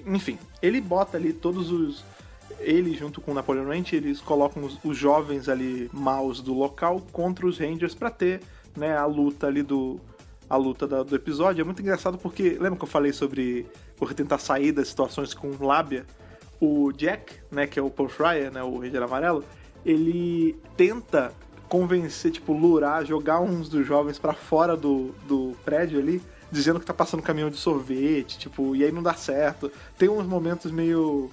[0.06, 2.04] Enfim, ele bota ali todos os.
[2.60, 7.46] Ele, junto com Napoleon Ranch, eles colocam os, os jovens ali maus do local contra
[7.46, 8.40] os Rangers para ter
[8.76, 10.00] né, a luta ali do,
[10.48, 11.62] a luta da, do episódio.
[11.62, 15.50] É muito engraçado porque, lembra que eu falei sobre por tentar sair das situações com
[15.64, 16.06] lábia?
[16.60, 19.44] O Jack, né, que é o Paul Fryer, né, o Ranger Amarelo,
[19.84, 21.32] ele tenta
[21.68, 26.84] convencer, tipo, lurar, jogar uns dos jovens para fora do, do prédio ali, dizendo que
[26.84, 29.72] tá passando caminhão de sorvete, tipo, e aí não dá certo.
[29.96, 31.30] Tem uns momentos meio.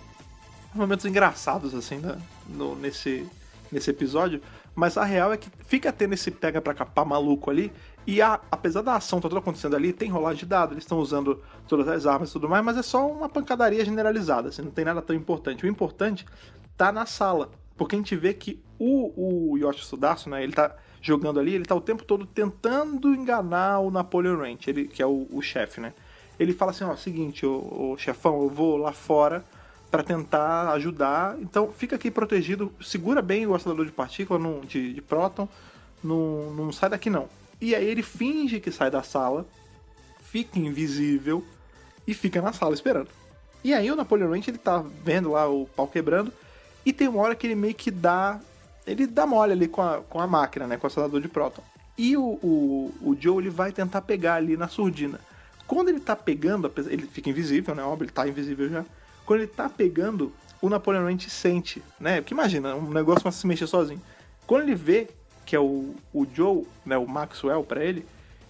[0.79, 3.27] Momentos engraçados, assim, né, no, nesse,
[3.71, 4.41] nesse episódio,
[4.73, 7.71] mas a real é que fica tendo esse pega pra capar maluco ali.
[8.07, 11.43] E a, apesar da ação tá acontecendo ali, tem rolagem de dados, eles estão usando
[11.67, 14.85] todas as armas e tudo mais, mas é só uma pancadaria generalizada, assim, não tem
[14.85, 15.65] nada tão importante.
[15.65, 16.25] O importante
[16.77, 20.75] tá na sala, porque a gente vê que o, o Yoshi Sudaço, né, ele tá
[21.01, 25.05] jogando ali, ele tá o tempo todo tentando enganar o Napoleon Ranch, ele, que é
[25.05, 25.93] o, o chefe, né?
[26.39, 29.43] Ele fala assim, ó, seguinte, o chefão, eu vou lá fora
[29.89, 31.37] para tentar ajudar.
[31.39, 35.47] Então fica aqui protegido, segura bem o acelerador de partícula de, de próton,
[36.03, 37.27] não, sai daqui não.
[37.59, 39.45] E aí ele finge que sai da sala,
[40.21, 41.43] fica invisível
[42.07, 43.09] e fica na sala esperando.
[43.63, 46.31] E aí o Napoleon Ranch ele tá vendo lá o pau quebrando
[46.85, 48.39] e tem uma hora que ele meio que dá.
[48.87, 50.77] Ele dá mole ali com a, com a máquina, né?
[50.77, 51.61] Com o acelerador de próton.
[51.97, 55.19] E o, o, o Joe ele vai tentar pegar ali na surdina.
[55.67, 57.83] Quando ele tá pegando, ele fica invisível, né?
[57.83, 58.85] Óbvio, ele tá invisível já
[59.29, 62.19] quando ele tá pegando, o Napoleão Ranch sente, né?
[62.19, 64.01] Porque imagina, um negócio começa a se mexer sozinho.
[64.47, 65.07] Quando ele vê
[65.45, 68.07] que é o, o Joe, né, o Maxwell para ele,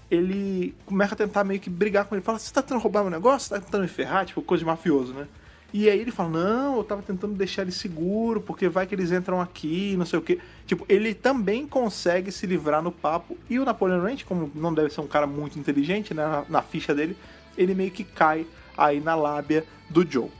[0.09, 2.23] ele começa a tentar meio que brigar com ele.
[2.23, 3.49] Fala, você tá tentando roubar meu negócio?
[3.49, 4.25] Você tá tentando me ferrar?
[4.25, 5.27] Tipo, coisa de mafioso, né?
[5.73, 9.11] E aí ele fala, não, eu tava tentando deixar ele seguro, porque vai que eles
[9.11, 10.39] entram aqui, não sei o que.
[10.65, 13.37] Tipo, ele também consegue se livrar no papo.
[13.49, 16.61] E o Napoleon Ranch, como não deve ser um cara muito inteligente, né, na, na
[16.61, 17.17] ficha dele,
[17.57, 20.38] ele meio que cai aí na lábia do Joe.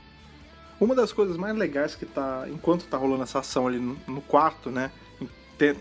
[0.80, 4.22] Uma das coisas mais legais que tá, enquanto tá rolando essa ação ali no, no
[4.22, 4.90] quarto, né?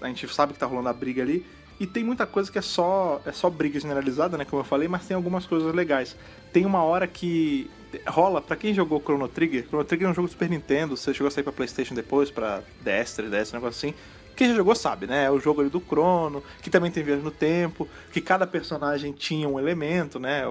[0.02, 1.46] A gente sabe que tá rolando a briga ali,
[1.80, 4.44] E tem muita coisa que é só, é só briga generalizada, né?
[4.44, 6.18] Como eu falei, mas tem algumas coisas legais.
[6.52, 7.72] Tem uma hora que
[8.06, 11.14] rola, para quem jogou Chrono Trigger, Chrono Trigger é um jogo do Super Nintendo, você
[11.14, 13.94] chegou a sair pra Playstation depois, pra DS, 3DS, um negócio assim.
[14.36, 15.26] Quem já jogou sabe, né?
[15.26, 19.12] É o jogo ali do Crono, que também tem viagem no tempo, que cada personagem
[19.12, 20.44] tinha um elemento, né?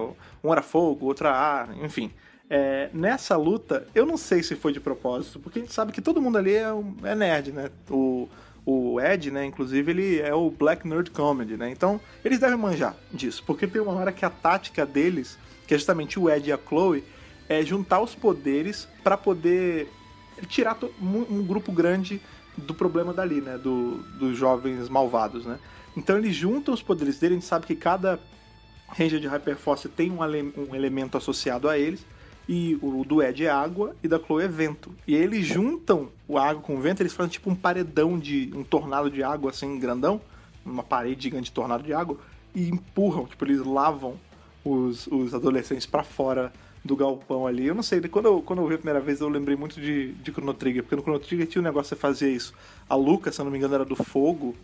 [0.43, 2.11] Um era fogo, outro era ar, enfim.
[2.49, 6.01] É, nessa luta, eu não sei se foi de propósito, porque a gente sabe que
[6.01, 7.69] todo mundo ali é, um, é nerd, né?
[7.89, 8.27] O,
[8.65, 11.69] o Ed, né, inclusive, ele é o Black Nerd Comedy, né?
[11.69, 15.77] Então, eles devem manjar disso, porque tem uma hora que a tática deles, que é
[15.77, 17.03] justamente o Ed e a Chloe,
[17.47, 19.91] é juntar os poderes para poder
[20.47, 22.21] tirar um grupo grande
[22.57, 23.57] do problema dali, né?
[23.57, 25.59] Do, dos jovens malvados, né?
[25.95, 28.19] Então eles juntam os poderes dele, a gente sabe que cada
[28.87, 32.05] Ranger de Hyperforce tem um, um elemento associado a eles,
[32.51, 34.91] e o do Ed é água e da Chloe é vento.
[35.07, 38.51] E aí eles juntam o água com o vento, eles fazem tipo um paredão de
[38.55, 40.19] um tornado de água assim grandão,
[40.65, 42.17] uma parede gigante de tornado de água
[42.55, 44.15] e empurram, tipo eles lavam
[44.65, 46.51] os, os adolescentes para fora
[46.83, 47.67] do galpão ali.
[47.67, 50.13] Eu não sei, quando eu, quando eu vi a primeira vez eu lembrei muito de,
[50.13, 52.55] de Chrono Trigger, porque no Chrono Trigger tinha um negócio de fazer isso.
[52.89, 54.55] A Luca, se eu não me engano, era do fogo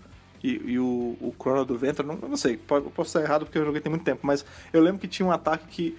[0.43, 3.59] e, e o, o Chrono do vento, não, eu não sei, posso estar errado porque
[3.59, 4.43] eu joguei tem muito tempo, mas
[4.73, 5.97] eu lembro que tinha um ataque que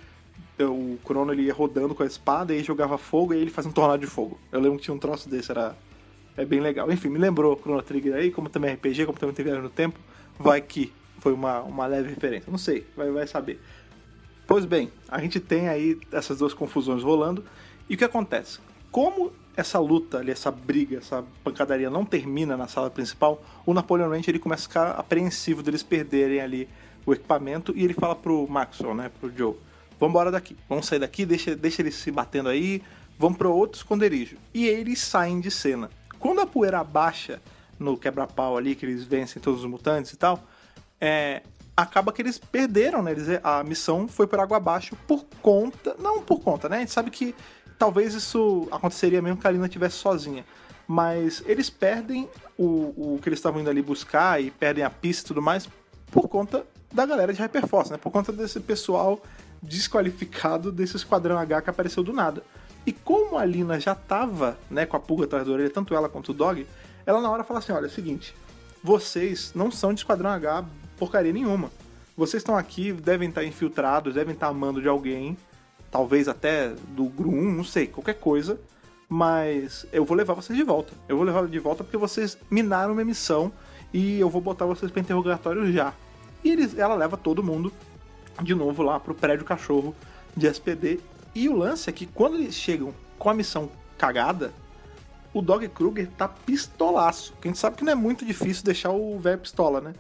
[0.65, 3.75] o Chrono ele ia rodando com a espada e jogava fogo e ele fazia um
[3.75, 4.39] tornado de fogo.
[4.51, 5.77] Eu lembro que tinha um troço desse, era
[6.37, 6.91] é bem legal.
[6.91, 9.99] Enfim, me lembrou Chrono Trigger aí, como também RPG, como também tem viagem no tempo,
[10.39, 12.51] vai que foi uma, uma leve referência.
[12.51, 13.61] Não sei, vai, vai saber.
[14.47, 17.43] Pois bem, a gente tem aí essas duas confusões rolando.
[17.89, 18.61] E o que acontece?
[18.91, 24.29] Como essa luta essa briga, essa pancadaria não termina na sala principal, o Napoleon Ranch
[24.29, 26.69] ele começa a ficar apreensivo deles perderem ali
[27.07, 29.55] o equipamento e ele fala pro Maxwell, né, pro Joe,
[29.99, 32.83] vamos embora daqui, vamos sair daqui, deixa, deixa eles se batendo aí,
[33.19, 34.37] vamos para outro esconderijo.
[34.53, 35.91] E eles saem de cena.
[36.19, 37.41] Quando a poeira abaixa
[37.79, 40.43] no quebra-pau ali, que eles vencem todos os mutantes e tal,
[41.01, 41.43] é,
[41.77, 43.13] acaba que eles perderam, né?
[43.13, 45.95] Eles, a missão foi por água abaixo por conta.
[45.99, 46.79] Não por conta, né?
[46.79, 47.35] A gente sabe que
[47.79, 50.45] talvez isso aconteceria mesmo que a Lina estivesse sozinha.
[50.89, 55.25] Mas eles perdem o, o que eles estavam indo ali buscar e perdem a pista
[55.25, 55.69] e tudo mais
[56.11, 57.99] por conta da galera de Hyperforce, né?
[57.99, 59.21] Por conta desse pessoal
[59.63, 62.43] desqualificado desse Esquadrão H que apareceu do nada.
[62.87, 66.09] E como a Lina já tava, né, com a pulga atrás da orelha, tanto ela
[66.09, 66.67] quanto o Dog,
[67.05, 68.35] ela na hora fala assim: olha, é o seguinte,
[68.83, 70.65] vocês não são de Esquadrão H
[70.97, 71.71] porcaria nenhuma.
[72.17, 75.37] Vocês estão aqui, devem estar infiltrados, devem estar amando de alguém,
[75.91, 78.59] talvez até do Grum, não sei, qualquer coisa,
[79.09, 80.93] mas eu vou levar vocês de volta.
[81.09, 83.53] Eu vou levar de volta porque vocês minaram minha missão
[83.93, 85.93] e eu vou botar vocês para interrogatório já.
[86.43, 87.73] E eles, ela leva todo mundo
[88.43, 89.95] de novo lá pro prédio cachorro
[90.37, 91.01] de SPD.
[91.35, 94.53] E o lance é que quando eles chegam com a missão cagada,
[95.33, 97.35] o Dog Kruger tá pistolaço.
[97.41, 99.93] Que a gente sabe que não é muito difícil deixar o velho pistola, né?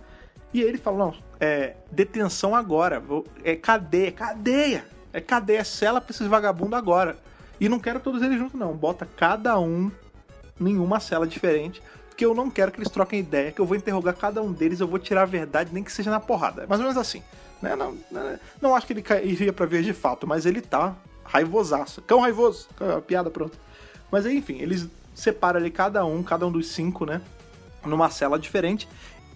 [0.52, 3.02] E ele fala: não, é detenção agora,
[3.44, 7.18] é cadeia, cadeia, é cadeia, cela pra esses vagabundos agora.
[7.60, 8.74] E não quero todos eles juntos, não.
[8.74, 9.90] Bota cada um
[10.60, 11.82] em uma cela diferente,
[12.16, 14.80] porque eu não quero que eles troquem ideia, que eu vou interrogar cada um deles,
[14.80, 16.66] eu vou tirar a verdade, nem que seja na porrada.
[16.66, 17.22] Mais ou menos assim.
[17.60, 17.76] Né?
[17.76, 22.00] Não, não, não acho que ele iria pra ver de fato, mas ele tá raivosaço.
[22.00, 22.68] Cão raivoso,
[23.06, 23.58] piada pronta.
[24.10, 27.20] Mas enfim, eles separam ali cada um, cada um dos cinco, né?
[27.84, 28.88] Numa cela diferente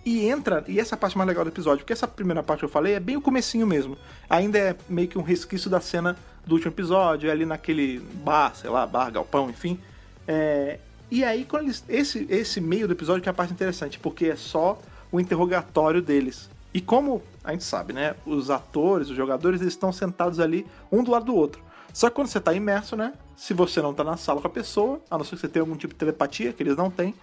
[0.03, 2.65] e entra, e essa é parte mais legal do episódio, porque essa primeira parte que
[2.65, 3.99] eu falei é bem o comecinho mesmo.
[4.31, 6.17] Ainda é meio que um resquício da cena
[6.47, 9.79] do último episódio, é ali naquele bar, sei lá, bar, galpão, enfim.
[10.27, 10.79] É,
[11.11, 14.27] e aí, quando eles, esse, esse meio do episódio que é a parte interessante, porque
[14.27, 14.79] é só
[15.11, 16.49] o interrogatório deles.
[16.73, 18.15] E como a gente sabe, né?
[18.25, 21.61] Os atores, os jogadores, eles estão sentados ali, um do lado do outro.
[21.93, 23.13] Só que quando você está imerso, né?
[23.37, 25.63] Se você não está na sala com a pessoa, a não ser que você tenha
[25.63, 27.15] algum tipo de telepatia, que eles não têm,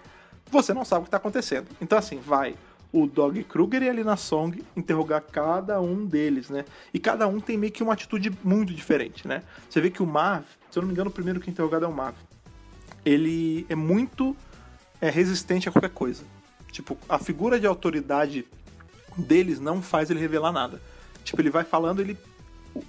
[0.50, 1.68] você não sabe o que está acontecendo.
[1.80, 2.54] Então, assim, vai
[2.92, 6.64] o Dog Kruger e a Lina Song interrogar cada um deles, né?
[6.92, 9.42] E cada um tem meio que uma atitude muito diferente, né?
[9.68, 11.84] Você vê que o Marv, se eu não me engano, o primeiro que é interrogado
[11.84, 12.16] é o Marv.
[13.08, 14.36] Ele é muito
[15.00, 16.24] é, resistente a qualquer coisa.
[16.70, 18.44] Tipo, a figura de autoridade
[19.16, 20.78] deles não faz ele revelar nada.
[21.24, 22.18] Tipo, ele vai falando, ele.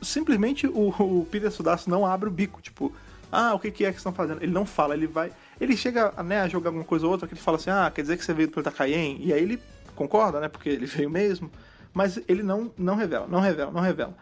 [0.01, 2.61] Simplesmente o, o Peter Sudasso não abre o bico.
[2.61, 2.93] Tipo,
[3.31, 4.43] ah, o que, que é que estão fazendo?
[4.43, 5.31] Ele não fala, ele vai.
[5.59, 8.01] Ele chega né, a jogar alguma coisa ou outra que ele fala assim: ah, quer
[8.01, 9.25] dizer que você veio do planeta Cayenne?
[9.25, 9.61] E aí ele
[9.95, 10.49] concorda, né?
[10.49, 11.49] Porque ele veio mesmo.
[11.93, 14.15] Mas ele não, não revela, não revela, não revela.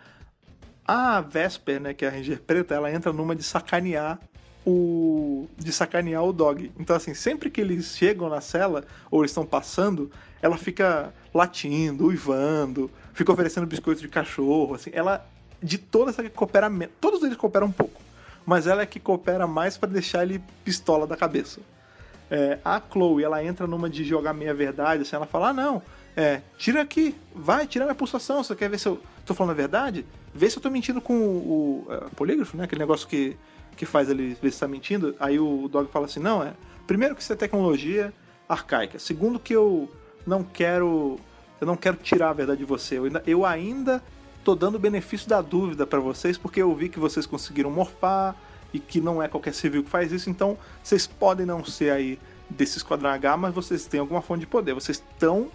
[0.85, 4.19] A Vesper, né, que é a Ranger preta, ela entra numa de sacanear
[4.69, 5.47] o.
[5.57, 6.71] de sacanear o dog.
[6.77, 12.91] Então, assim, sempre que eles chegam na cela, ou estão passando, ela fica latindo, uivando,
[13.13, 14.89] fica oferecendo biscoito de cachorro, assim.
[14.93, 15.25] Ela,
[15.63, 16.69] de todas, essa que coopera.
[16.99, 18.01] Todos eles cooperam um pouco.
[18.45, 21.61] Mas ela é que coopera mais para deixar ele pistola da cabeça.
[22.29, 25.81] É, a Chloe, ela entra numa de jogar meia verdade, assim, ela fala, ah, não,
[26.19, 28.43] É, tira aqui, vai, tira minha pulsação.
[28.43, 30.03] Você quer ver se eu tô falando a verdade?
[30.33, 32.63] Vê se eu tô mentindo com o, o é, polígrafo, né?
[32.63, 33.37] Aquele negócio que,
[33.77, 35.15] que faz ele ver se tá mentindo.
[35.19, 36.53] Aí o dog fala assim: não, é.
[36.85, 38.13] Primeiro que isso é tecnologia
[38.49, 38.99] arcaica.
[38.99, 39.89] Segundo que eu
[40.25, 41.17] não quero.
[41.61, 42.97] Eu não quero tirar a verdade de você.
[42.97, 44.03] Eu ainda, eu ainda
[44.43, 48.35] tô dando o benefício da dúvida para vocês, porque eu vi que vocês conseguiram morfar
[48.73, 52.19] e que não é qualquer civil que faz isso, então vocês podem não ser aí
[52.49, 54.73] desse Esquadrão H, mas vocês têm alguma fonte de poder.
[54.73, 55.49] Vocês estão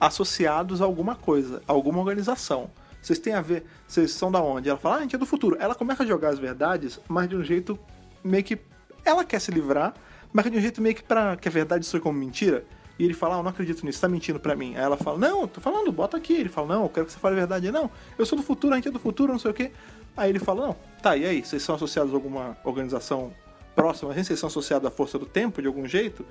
[0.00, 2.70] associados a alguma coisa, a alguma organização.
[3.02, 4.68] Vocês têm a ver, vocês são da onde?
[4.68, 5.56] Ela fala, ah, a gente é do futuro.
[5.58, 7.76] Ela começa a jogar as verdades, mas de um jeito
[8.22, 8.58] meio que.
[9.04, 9.92] Ela quer se livrar,
[10.32, 12.64] mas de um jeito meio que pra que a verdade soe como mentira.
[12.98, 14.76] E ele fala, ah, eu não acredito nisso, tá mentindo pra mim.
[14.76, 16.34] Aí ela fala, não, tô falando, bota aqui.
[16.34, 17.72] Ele fala, não, eu quero que você fale a verdade.
[17.72, 19.72] Não, eu sou do futuro, a gente é do futuro, não sei o quê.
[20.16, 21.44] Aí ele fala, não, tá, e aí?
[21.44, 23.32] Vocês são associados a alguma organização
[23.74, 24.26] próxima a gente?
[24.26, 26.24] Vocês são associados à força do tempo, de algum jeito?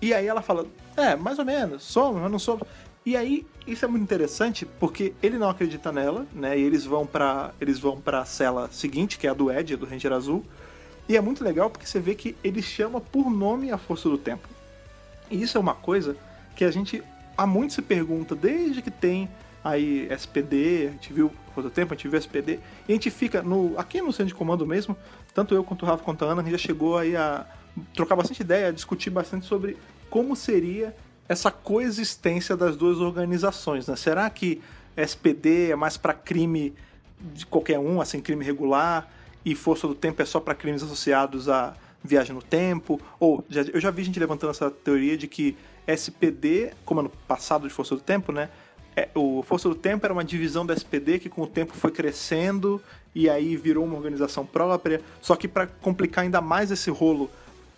[0.00, 0.66] E aí ela fala,
[0.96, 2.62] é, mais ou menos, somos, mas não somos.
[3.06, 6.58] E aí, isso é muito interessante, porque ele não acredita nela, né?
[6.58, 9.76] E eles vão para eles vão para a cela seguinte, que é a do Ed,
[9.76, 10.44] do Ranger Azul.
[11.08, 14.18] E é muito legal porque você vê que ele chama por nome a força do
[14.18, 14.48] tempo.
[15.30, 16.16] E isso é uma coisa
[16.56, 17.00] que a gente
[17.38, 19.30] há muito se pergunta desde que tem
[19.62, 23.40] aí SPD, a gente viu do Tempo, a gente viu SPD, e a gente fica
[23.40, 24.96] no aqui no centro de comando mesmo,
[25.32, 27.46] tanto eu quanto o Rafa quanto a Ana, a gente já chegou aí a
[27.94, 29.76] trocar bastante ideia, a discutir bastante sobre
[30.10, 30.94] como seria
[31.28, 33.86] essa coexistência das duas organizações.
[33.86, 33.96] Né?
[33.96, 34.60] Será que
[34.96, 36.74] SPD é mais para crime
[37.20, 39.10] de qualquer um, assim, crime regular,
[39.44, 43.00] e Força do Tempo é só para crimes associados a viagem no tempo?
[43.20, 47.68] Ou já, eu já vi gente levantando essa teoria de que SPD, como ano passado
[47.68, 48.48] de Força do Tempo, né?
[48.96, 51.90] É, o Força do Tempo era uma divisão da SPD que com o tempo foi
[51.90, 52.82] crescendo
[53.14, 55.00] e aí virou uma organização própria.
[55.20, 57.30] Só que para complicar ainda mais esse rolo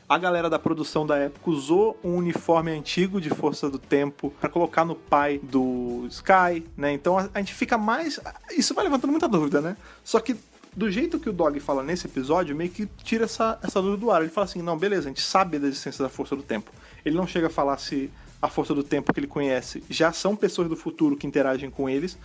[0.08, 4.48] a galera da produção da época usou um uniforme antigo de Força do Tempo para
[4.48, 6.92] colocar no pai do Sky, né?
[6.92, 8.18] Então a, a gente fica mais.
[8.56, 9.76] Isso vai levantando muita dúvida, né?
[10.02, 10.34] Só que
[10.74, 14.10] do jeito que o Dog fala nesse episódio, meio que tira essa, essa dúvida do
[14.10, 14.22] ar.
[14.22, 16.70] Ele fala assim: não, beleza, a gente sabe da existência da Força do Tempo.
[17.04, 20.34] Ele não chega a falar se a Força do Tempo que ele conhece já são
[20.34, 22.16] pessoas do futuro que interagem com eles,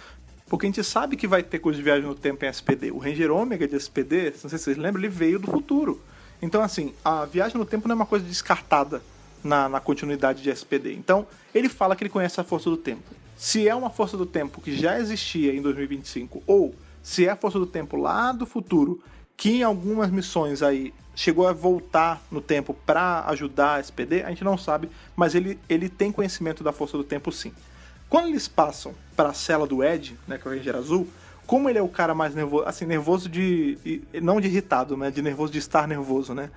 [0.48, 2.92] porque a gente sabe que vai ter coisa de viagem no tempo em SPD.
[2.92, 6.00] O Ranger Ômega de SPD, não sei se vocês lembram, ele veio do futuro.
[6.44, 9.02] Então, assim, a viagem no tempo não é uma coisa descartada
[9.42, 10.94] na, na continuidade de SPD.
[10.94, 11.26] Então,
[11.56, 13.16] ele fala que ele conhece a força do tempo.
[13.38, 17.38] Se é uma força do tempo que já existia em 2025, ou se é a
[17.38, 19.02] força do tempo lá do futuro,
[19.38, 24.30] que em algumas missões aí chegou a voltar no tempo para ajudar a SPD, a
[24.30, 27.54] gente não sabe, mas ele, ele tem conhecimento da força do tempo sim.
[28.10, 31.08] Quando eles passam para a cela do Ed, né, que é o Ranger Azul,
[31.46, 34.02] como ele é o cara mais nervoso, assim, nervoso de.
[34.22, 35.12] não de irritado, né?
[35.12, 36.50] De nervoso de estar nervoso, né?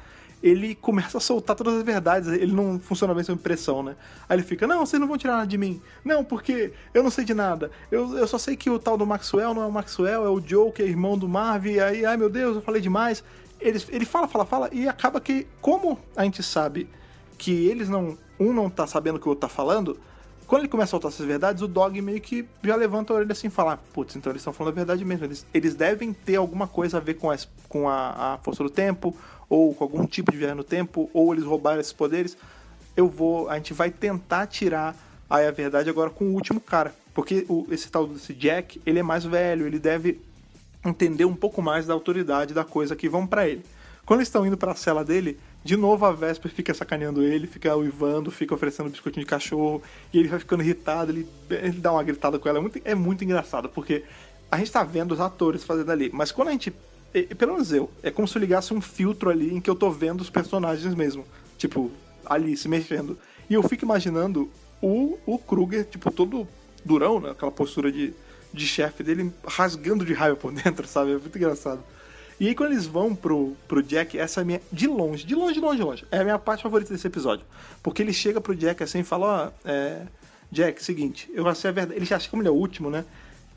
[0.42, 3.96] Ele começa a soltar todas as verdades, ele não funciona bem sob pressão, né?
[4.29, 5.81] Aí ele fica, não, vocês não vão tirar nada de mim.
[6.05, 7.70] Não, porque eu não sei de nada.
[7.90, 10.40] Eu, eu só sei que o tal do Maxwell não é o Maxwell, é o
[10.40, 13.25] Joe, que é irmão do Marv, e aí, ai meu Deus, eu falei demais.
[13.59, 16.88] Ele, ele fala, fala, fala, e acaba que, como a gente sabe
[17.38, 18.16] que eles não.
[18.38, 19.99] Um não tá sabendo o que o outro tá falando,
[20.46, 23.32] quando ele começa a soltar essas verdades, o Dog meio que já levanta a orelha
[23.32, 25.24] assim e fala: putz, então eles estão falando a verdade mesmo.
[25.24, 28.70] Eles, eles devem ter alguma coisa a ver com, as, com a, a, força do
[28.70, 29.16] tempo,
[29.48, 32.37] ou com algum tipo de viagem no tempo, ou eles roubaram esses poderes.
[32.96, 33.48] Eu vou.
[33.50, 34.94] A gente vai tentar tirar
[35.28, 36.94] a verdade agora com o último cara.
[37.12, 40.20] Porque o, esse tal desse Jack, ele é mais velho, ele deve
[40.85, 43.64] entender um pouco mais da autoridade da coisa que vão para ele.
[44.04, 47.48] Quando eles estão indo para a cela dele, de novo a Vesper fica sacaneando ele,
[47.48, 51.90] fica uivando, fica oferecendo biscoitinho de cachorro, e ele vai ficando irritado, ele, ele dá
[51.90, 52.59] uma gritada com ela.
[52.59, 54.05] É muito, é muito engraçado, porque
[54.48, 56.72] a gente tá vendo os atores fazendo ali, mas quando a gente.
[57.37, 59.90] Pelo menos eu, é como se eu ligasse um filtro ali em que eu tô
[59.90, 61.24] vendo os personagens mesmo.
[61.59, 61.90] Tipo,
[62.24, 63.18] ali se mexendo.
[63.50, 64.50] E eu fico imaginando
[64.81, 66.46] o, o Kruger, tipo, todo
[66.85, 67.31] durão, né?
[67.31, 68.12] Aquela postura de,
[68.52, 71.12] de chefe dele rasgando de raiva por dentro, sabe?
[71.12, 71.83] É muito engraçado.
[72.38, 74.61] E aí quando eles vão pro, pro Jack, essa é minha.
[74.70, 76.07] De longe, de longe, de longe, de longe.
[76.11, 77.46] É a minha parte favorita desse episódio.
[77.83, 80.03] Porque ele chega pro Jack assim e fala, ó, é,
[80.51, 81.99] Jack, seguinte, eu sei a verdade.
[81.99, 83.05] Ele já como ele é o último, né?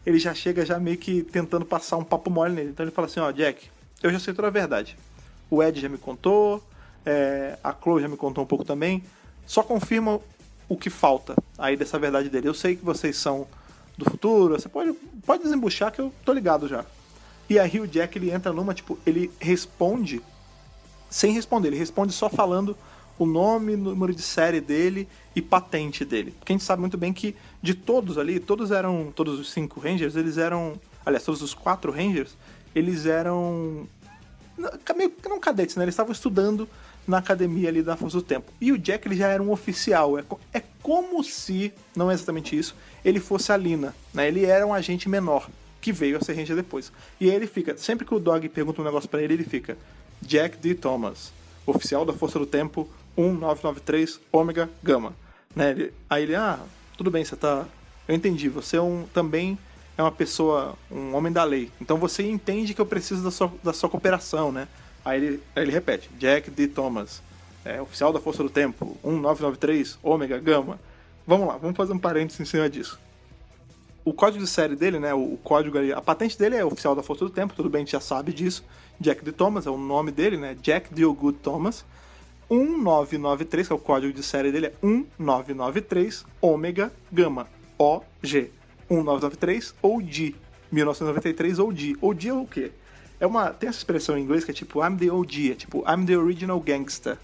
[0.06, 2.70] Ele já chega já meio que tentando passar um papo mole nele.
[2.70, 3.70] Então ele fala assim, ó, Jack,
[4.02, 4.98] eu já sei toda a verdade.
[5.50, 6.64] O Ed já me contou,
[7.06, 9.04] é, a Chloe já me contou um pouco também.
[9.46, 10.22] Só confirma
[10.70, 12.48] o que falta aí dessa verdade dele.
[12.48, 13.48] Eu sei que vocês são
[13.98, 14.94] do futuro, você pode,
[15.26, 16.86] pode desembuchar que eu tô ligado já.
[17.50, 20.22] E aí o Jack ele entra numa, tipo, ele responde
[21.10, 22.78] sem responder, ele responde só falando
[23.18, 26.32] o nome, número de série dele e patente dele.
[26.38, 29.80] Porque a gente sabe muito bem que de todos ali, todos eram, todos os cinco
[29.80, 32.38] Rangers, eles eram, aliás, todos os quatro Rangers,
[32.76, 33.88] eles eram
[34.96, 35.84] meio não cadetes, né?
[35.84, 36.68] Eles estavam estudando
[37.08, 38.52] na academia ali da Força do Tempo.
[38.62, 40.20] E o Jack ele já era um oficial.
[40.20, 40.24] É,
[40.54, 43.96] é como se, não é exatamente isso, ele fosse a Lina.
[44.14, 44.28] Né?
[44.28, 45.50] Ele era um agente menor
[45.82, 46.92] que veio a ser Ranger depois.
[47.20, 49.78] E aí ele fica, sempre que o Dog pergunta um negócio para ele, ele fica
[50.22, 50.76] Jack D.
[50.76, 51.32] Thomas,
[51.66, 55.14] oficial da Força do Tempo 1993 Ômega Gama.
[55.56, 55.72] Né?
[55.72, 56.60] Ele, aí ele, ah,
[56.98, 57.66] tudo bem, você tá.
[58.08, 59.58] Eu entendi, você é um, também
[59.98, 61.70] é uma pessoa, um homem da lei.
[61.82, 64.68] Então você entende que eu preciso da sua, da sua cooperação, né?
[65.04, 66.68] Aí ele, aí ele repete, Jack D.
[66.68, 67.22] Thomas,
[67.66, 70.80] é, oficial da Força do Tempo, 1993, Ômega, Gama.
[71.28, 73.00] Vamos lá, vamos fazer um parênteses em cima disso.
[74.10, 77.04] O código de série dele, né, o, código ali, a patente dele é oficial da
[77.04, 78.66] Força do Tempo, tudo bem, a gente já sabe disso.
[79.00, 79.32] Jack D.
[79.32, 81.86] Thomas é o nome dele, né, Jack Good Thomas.
[82.50, 87.48] 1993, que é o código de série dele, é 1993 Ômega Gama,
[87.78, 88.50] OG.
[88.90, 90.34] 1993 ou D,
[90.72, 91.96] 1993 ou D.
[92.02, 92.72] Ou D é o quê?
[93.20, 95.86] É uma, tem essa expressão em inglês que é tipo I'm the OG, é tipo
[95.88, 97.20] I'm the original gangster.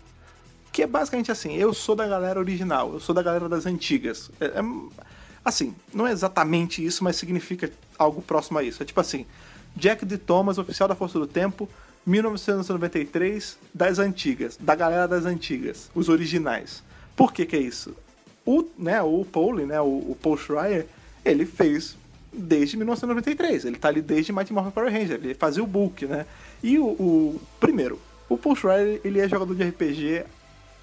[0.72, 4.30] Que é basicamente assim, eu sou da galera original, eu sou da galera das antigas.
[4.40, 4.62] É, é,
[5.46, 8.82] assim, não é exatamente isso, mas significa algo próximo a isso.
[8.82, 9.26] É tipo assim,
[9.76, 10.18] Jack D.
[10.18, 11.70] Thomas, oficial da Força do Tempo,
[12.06, 16.84] 1993, das antigas, da galera das antigas, os originais.
[17.16, 17.96] Por que que é isso?
[18.46, 20.88] O, né, o Paul, né, o, o Paul Schreier,
[21.24, 21.96] ele fez
[22.32, 23.66] desde 1993.
[23.66, 25.20] Ele tá ali desde Mighty Morphin Power Ranger.
[25.24, 26.26] Ele fazia o book, né?
[26.62, 30.26] E o, o primeiro, o Paul Schreier, ele é jogador de RPG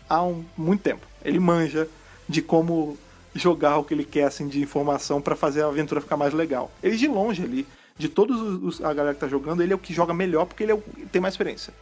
[0.08, 1.06] há um, muito tempo.
[1.24, 1.88] Ele manja
[2.28, 2.98] de como
[3.34, 6.70] jogar o que ele quer assim de informação para fazer a aventura ficar mais legal.
[6.82, 7.66] Ele de longe ali,
[7.96, 10.62] de todos os, a galera que tá jogando, ele é o que joga melhor porque
[10.62, 11.72] ele é o, tem mais experiência.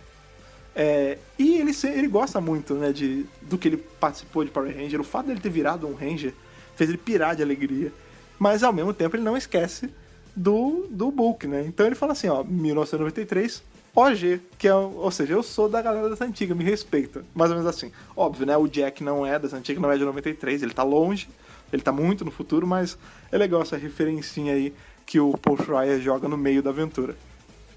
[0.74, 5.01] É, e ele, ele gosta muito né, de, do que ele participou de Power Ranger.
[5.01, 6.32] O fato dele ter virado um Ranger
[6.76, 7.92] fez ele pirar de alegria
[8.40, 9.90] mas ao mesmo tempo ele não esquece
[10.34, 11.62] do, do book, né?
[11.66, 13.62] Então ele fala assim, ó, 1993,
[13.95, 17.24] OG, que é, ou seja, eu sou da galera das antigas, me respeita.
[17.34, 17.91] Mais ou menos assim.
[18.16, 18.57] Óbvio, né?
[18.57, 21.28] O Jack não é das antigas, não é de 93, ele tá longe,
[21.72, 22.97] ele tá muito no futuro, mas
[23.32, 24.72] é legal essa referencinha aí
[25.05, 27.16] que o Paul Schreier joga no meio da aventura.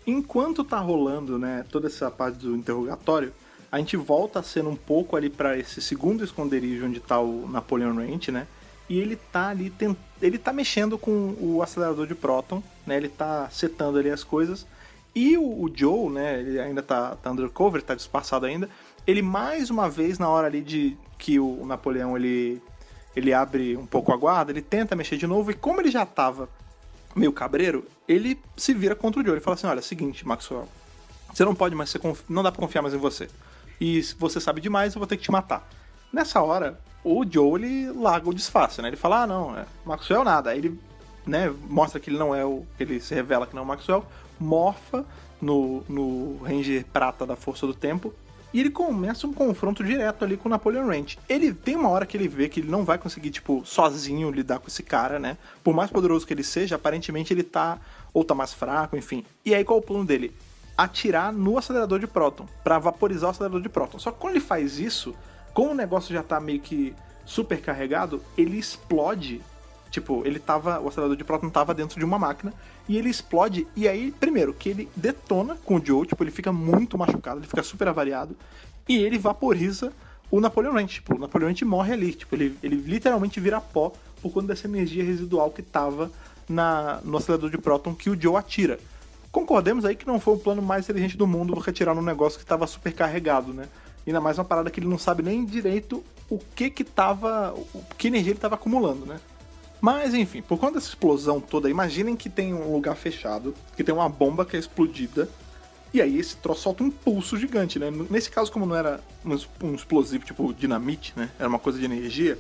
[0.06, 3.34] Enquanto tá rolando, né, toda essa parte do interrogatório,
[3.72, 7.48] a gente volta a ser um pouco ali para esse segundo esconderijo onde tá o
[7.48, 8.46] Napoleon Ranch, né?
[8.90, 9.98] e ele tá ali tent...
[10.22, 12.98] ele tá mexendo com o acelerador de próton, né?
[12.98, 14.66] Ele tá setando ali as coisas.
[15.16, 18.70] E o, o Joe, né, ele ainda tá, tá undercover, tá disfarçado ainda.
[19.06, 22.62] Ele mais uma vez na hora ali de que o Napoleão ele
[23.16, 26.04] ele abre um pouco a guarda, ele tenta mexer de novo e como ele já
[26.04, 26.50] tava
[27.16, 29.36] meio cabreiro, ele se vira contra o Joe.
[29.36, 30.68] Ele fala assim: "Olha, seguinte, Maxwell,
[31.32, 32.22] você não pode mais ser conf...
[32.28, 33.30] não dá para confiar mais em você.
[33.80, 35.68] E se você sabe demais, eu vou ter que te matar."
[36.12, 38.88] Nessa hora, o Joe ele larga o disfarce, né?
[38.88, 40.52] Ele fala, ah, não, é Maxwell nada.
[40.52, 40.80] Aí ele
[41.26, 42.66] né, mostra que ele não é o.
[42.80, 44.06] Ele se revela que não é o Maxwell,
[44.44, 45.06] morfa
[45.42, 48.14] no, no Ranger Prata da Força do Tempo.
[48.54, 51.18] E ele começa um confronto direto ali com o Napoleon Ranch.
[51.28, 54.60] Ele tem uma hora que ele vê que ele não vai conseguir, tipo, sozinho lidar
[54.60, 55.40] com esse cara, né?
[55.64, 57.80] Por mais poderoso que ele seja, aparentemente ele tá.
[58.14, 59.26] Ou tá mais fraco, enfim.
[59.44, 60.32] E aí qual é o plano dele?
[60.78, 63.98] Atirar no acelerador de próton, para vaporizar o acelerador de próton.
[63.98, 65.16] Só que quando ele faz isso,
[65.52, 66.94] como o negócio já tá meio que
[67.26, 69.42] super carregado, ele explode.
[69.94, 70.80] Tipo, ele tava.
[70.80, 72.52] O acelerador de próton tava dentro de uma máquina.
[72.90, 73.68] E ele explode.
[73.76, 77.46] E aí, primeiro, que ele detona com o Joe, tipo, ele fica muito machucado, ele
[77.46, 78.36] fica super avariado.
[78.90, 79.94] E ele vaporiza
[80.32, 80.96] o Napoleon Ranch.
[80.96, 82.12] Tipo, o Napoleon Ranch morre ali.
[82.12, 86.12] Tipo, ele, ele literalmente vira pó por conta dessa energia residual que tava
[86.50, 88.80] na, no acelerador de próton que o Joe atira.
[89.32, 92.40] Concordemos aí que não foi o plano mais inteligente do mundo você atirar num negócio
[92.40, 93.68] que tava super carregado, né?
[94.08, 97.54] Ainda mais uma parada que ele não sabe nem direito o que que tava.
[97.96, 99.20] que energia ele tava acumulando, né?
[99.84, 103.94] Mas enfim, por conta dessa explosão toda, imaginem que tem um lugar fechado, que tem
[103.94, 105.28] uma bomba que é explodida,
[105.94, 107.92] e aí esse troço solta um pulso gigante, né?
[108.10, 109.02] Nesse caso, como não era
[109.62, 111.30] um explosivo tipo dinamite, né?
[111.38, 112.38] Era uma coisa de energia,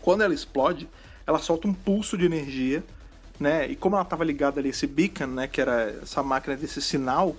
[0.00, 0.88] quando ela explode,
[1.26, 2.84] ela solta um pulso de energia,
[3.40, 3.66] né?
[3.66, 5.48] E como ela estava ligada ali esse beacon, né?
[5.48, 7.34] Que era essa máquina desse sinal,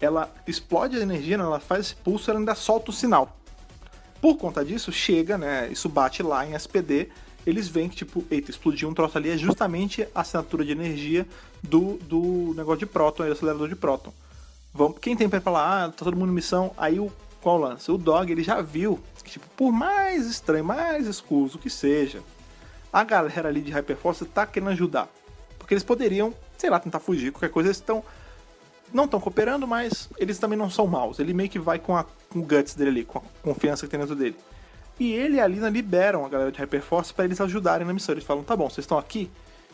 [0.00, 1.44] ela explode a energia, né?
[1.44, 3.38] ela faz esse pulso, ela ainda solta o sinal.
[4.20, 5.68] Por conta disso, chega, né?
[5.70, 7.12] Isso bate lá em SPD,
[7.46, 11.26] eles veem que, tipo, eita, explodiu um troço ali, é justamente a assinatura de energia
[11.62, 14.12] do, do negócio de próton, do acelerador de próton.
[14.72, 17.90] Vamos, quem tem pra falar, ah, tá todo mundo em missão, aí o qual lance?
[17.90, 22.22] O Dog, ele já viu que, tipo, por mais estranho, mais escuso que seja,
[22.92, 25.08] a galera ali de Hyperforce tá querendo ajudar.
[25.58, 28.02] Porque eles poderiam, sei lá, tentar fugir, qualquer coisa, eles estão
[28.92, 31.18] não estão cooperando, mas eles também não são maus.
[31.18, 33.90] Ele meio que vai com, a, com o guts dele ali, com a confiança que
[33.90, 34.36] tem dentro dele.
[34.98, 38.14] E ele e a Lina liberam a galera de Hyperforce para eles ajudarem na missão.
[38.14, 39.30] Eles falam, tá bom, vocês estão aqui,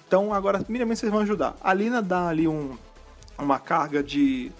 [0.06, 1.56] então agora minimamente vocês vão ajudar.
[1.60, 2.76] A Lina dá ali um,
[3.38, 4.50] uma carga de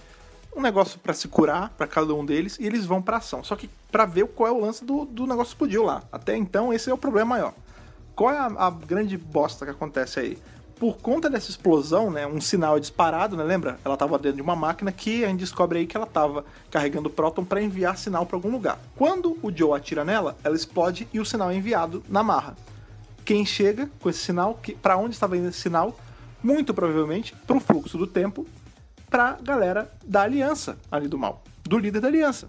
[0.55, 3.43] um negócio para se curar para cada um deles e eles vão pra ação.
[3.43, 6.03] Só que para ver qual é o lance do, do negócio explodiu lá.
[6.13, 7.55] Até então, esse é o problema maior.
[8.15, 10.39] Qual é a, a grande bosta que acontece aí?
[10.81, 13.78] Por conta dessa explosão, né, um sinal é disparado, né, lembra?
[13.85, 17.11] Ela estava dentro de uma máquina que a gente descobre aí que ela estava carregando
[17.11, 18.78] próton para enviar sinal para algum lugar.
[18.97, 22.57] Quando o Joe atira nela, ela explode e o sinal é enviado na marra.
[23.26, 25.95] Quem chega com esse sinal, para onde estava indo esse sinal?
[26.43, 28.47] Muito provavelmente para o fluxo do tempo
[29.11, 32.49] pra galera da aliança ali do mal, do líder da aliança.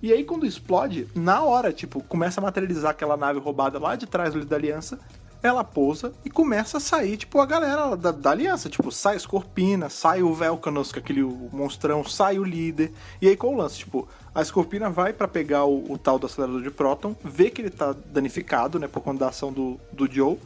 [0.00, 4.06] E aí quando explode, na hora, tipo, começa a materializar aquela nave roubada lá de
[4.06, 5.00] trás do líder da aliança,
[5.42, 8.68] ela pousa e começa a sair, tipo, a galera da, da aliança.
[8.68, 12.92] Tipo, sai a Scorpina, sai o Velcanos, que é aquele monstrão, sai o líder.
[13.20, 13.78] E aí qual o lance?
[13.78, 17.60] Tipo, a Scorpina vai para pegar o, o, tal do acelerador de próton, vê que
[17.60, 20.38] ele tá danificado, né, por conta da ação do, do Joe,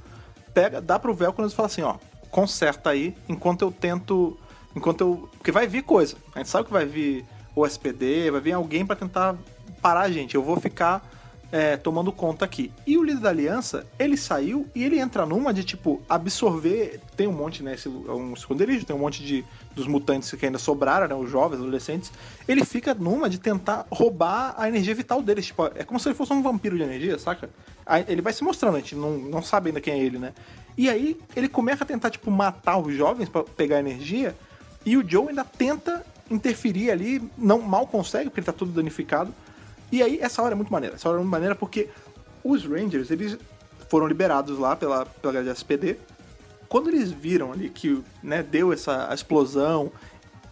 [0.54, 1.96] pega, dá pro Velcanos e fala assim, ó,
[2.30, 4.38] conserta aí, enquanto eu tento
[4.76, 5.28] Enquanto eu.
[5.38, 6.16] Porque vai vir coisa.
[6.34, 7.24] A gente sabe que vai vir
[7.54, 9.34] o SPD, vai vir alguém para tentar
[9.80, 10.34] parar a gente.
[10.34, 11.02] Eu vou ficar
[11.52, 12.72] é, tomando conta aqui.
[12.86, 17.00] E o líder da aliança, ele saiu e ele entra numa de tipo absorver.
[17.16, 17.74] Tem um monte, né?
[17.74, 19.44] Esse, é um esconderijo, tem um monte de
[19.74, 21.14] dos mutantes que ainda sobraram, né?
[21.14, 22.10] Os jovens, adolescentes.
[22.48, 25.46] Ele fica numa de tentar roubar a energia vital deles.
[25.46, 27.48] Tipo, é como se ele fosse um vampiro de energia, saca?
[27.84, 30.32] Aí ele vai se mostrando, a gente não, não sabe ainda quem é ele, né?
[30.76, 34.36] E aí ele começa a tentar, tipo, matar os jovens para pegar energia.
[34.84, 39.32] E o Joe ainda tenta interferir ali, não mal consegue, porque ele tá todo danificado.
[39.96, 40.96] E aí, essa hora é muito maneira.
[40.96, 41.88] Essa hora é muito maneira porque
[42.44, 43.38] os Rangers, eles
[43.88, 45.96] foram liberados lá pela, pela SPD.
[46.68, 49.90] Quando eles viram ali que né, deu essa explosão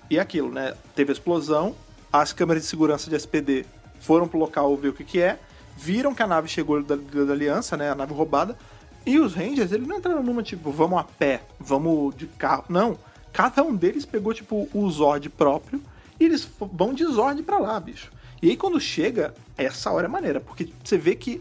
[0.09, 0.75] e aquilo, né?
[0.95, 1.75] Teve a explosão,
[2.11, 3.67] as câmeras de segurança de SPD
[4.01, 5.39] foram pro local ver o que que é,
[5.77, 7.91] viram que a nave chegou da, da, da Aliança, né?
[7.91, 8.57] A nave roubada.
[9.05, 12.65] E os Rangers, eles não entraram numa tipo, vamos a pé, vamos de carro.
[12.69, 12.97] Não
[13.35, 15.83] cada um deles pegou, tipo, o Zord próprio
[16.19, 18.14] e eles vão de Zord pra lá, bicho.
[18.45, 21.41] E aí quando chega, essa hora é maneira, porque você vê que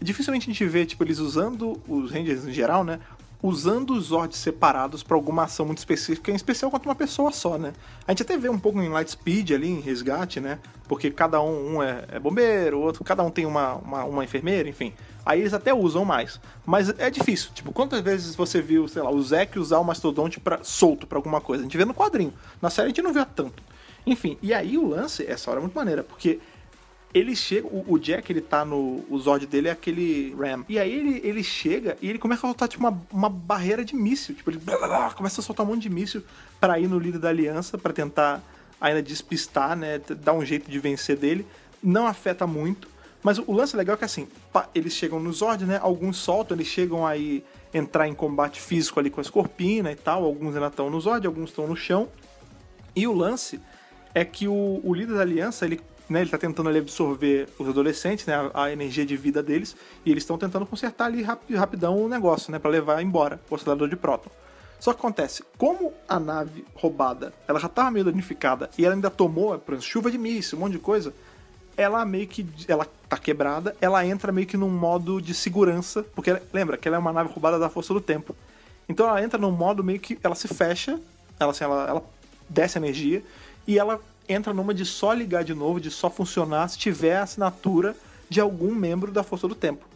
[0.00, 3.00] dificilmente a gente vê, tipo, eles usando os Rangers em geral, né?
[3.42, 7.58] Usando os Zords separados para alguma ação muito específica, em especial contra uma pessoa só,
[7.58, 7.74] né?
[8.06, 10.58] A gente até vê um pouco em Lightspeed ali, em resgate, né?
[10.88, 14.70] Porque cada um, um é, é bombeiro, outro, cada um tem uma, uma, uma enfermeira,
[14.70, 14.94] enfim.
[15.26, 16.40] Aí eles até usam mais.
[16.64, 17.50] Mas é difícil.
[17.54, 21.18] Tipo, quantas vezes você viu, sei lá, o Zack usar o Mastodonte pra, solto para
[21.18, 21.62] alguma coisa?
[21.62, 22.32] A gente vê no quadrinho.
[22.62, 23.62] Na série a gente não vê tanto.
[24.08, 26.40] Enfim, e aí o lance, essa hora é muito maneira, porque
[27.12, 29.04] ele chega, o, o, Jack, ele tá no.
[29.08, 30.64] O Zord dele é aquele Ram.
[30.68, 33.94] E aí ele, ele chega e ele começa a soltar, tipo, uma, uma barreira de
[33.94, 34.34] míssil.
[34.34, 36.22] Tipo, ele blá, blá, blá, começa a soltar um monte de míssil
[36.60, 38.42] para ir no líder da aliança, para tentar
[38.80, 39.98] ainda despistar, né?
[39.98, 41.46] Dar um jeito de vencer dele.
[41.82, 42.88] Não afeta muito.
[43.22, 44.28] Mas o lance legal é que assim,
[44.74, 45.78] eles chegam no Zord, né?
[45.82, 47.44] Alguns soltam, eles chegam aí
[47.74, 50.24] entrar em combate físico ali com a Scorpina e tal.
[50.24, 52.08] Alguns ainda estão no Zord, alguns estão no chão.
[52.94, 53.60] E o lance
[54.14, 57.68] é que o, o líder da aliança, ele, né, ele tá tentando ali absorver os
[57.68, 58.34] adolescentes, né?
[58.34, 59.76] A, a energia de vida deles.
[60.04, 62.58] E eles estão tentando consertar ali rap, rapidão o negócio, né?
[62.58, 64.30] Pra levar embora o acelerador de próton.
[64.80, 69.10] Só que acontece, como a nave roubada, ela já tava meio danificada e ela ainda
[69.10, 71.12] tomou, por exemplo, chuva de míssil, um monte de coisa,
[71.76, 72.46] ela meio que.
[72.68, 76.96] Ela tá quebrada, ela entra meio que num modo de segurança, porque lembra que ela
[76.96, 78.36] é uma nave roubada da força do tempo.
[78.88, 80.98] Então ela entra num modo meio que ela se fecha,
[81.40, 82.02] ela, assim, ela, ela
[82.48, 83.22] desce energia
[83.68, 87.22] e ela entra numa de só ligar de novo, de só funcionar se tiver a
[87.22, 87.94] assinatura
[88.28, 89.86] de algum membro da força do tempo.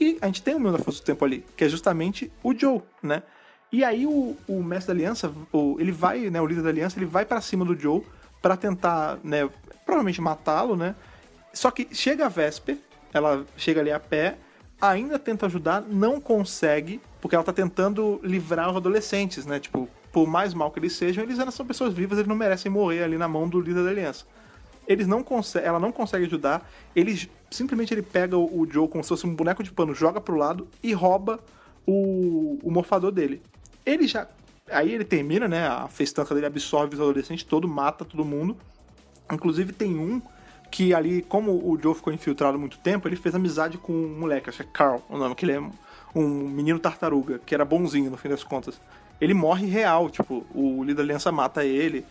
[0.00, 2.54] E a gente tem um membro da força do tempo ali, que é justamente o
[2.54, 3.24] Joe, né?
[3.72, 6.96] E aí o, o mestre da aliança, o, ele vai, né, o líder da aliança,
[6.96, 8.02] ele vai para cima do Joe
[8.40, 9.50] para tentar, né,
[9.84, 10.94] provavelmente matá-lo, né?
[11.52, 12.78] Só que chega a Vesper,
[13.12, 14.38] ela chega ali a pé,
[14.80, 19.58] ainda tenta ajudar, não consegue, porque ela tá tentando livrar os adolescentes, né?
[19.58, 22.70] Tipo, por mais mal que eles sejam, eles ainda são pessoas vivas, eles não merecem
[22.70, 24.24] morrer ali na mão do líder da aliança.
[24.86, 25.24] Eles não
[25.62, 29.34] ela não consegue ajudar, eles simplesmente ele pega o, o, Joe como se fosse um
[29.34, 31.38] boneco de pano, joga pro lado e rouba
[31.86, 33.42] o, o morfador dele.
[33.84, 34.26] Ele já.
[34.70, 35.66] Aí ele termina, né?
[35.66, 38.56] A festança dele absorve os adolescentes, todo, mata todo mundo.
[39.30, 40.22] Inclusive tem um
[40.70, 44.50] que ali, como o Joe ficou infiltrado muito tempo, ele fez amizade com um moleque,
[44.50, 45.62] acho que é Carl o nome, que ele é
[46.14, 48.80] um menino tartaruga, que era bonzinho no fim das contas.
[49.20, 52.04] Ele morre real, tipo, o líder da aliança mata ele,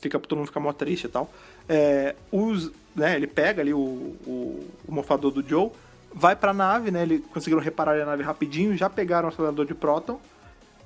[0.00, 1.30] fica todo mundo fica mó triste e tal.
[1.68, 5.70] É, os, né, ele pega ali o, o, o mofador do Joe,
[6.12, 7.02] vai pra nave, né?
[7.02, 10.20] Eles conseguiram reparar a nave rapidinho, já pegaram o acelerador de próton.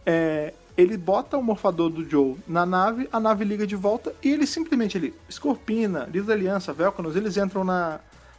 [0.07, 4.31] É, ele bota o morfador do Joe na nave, a nave liga de volta e
[4.33, 7.99] ele simplesmente, ele, Scorpina, Líder da Aliança, Velcanos, eles entram na,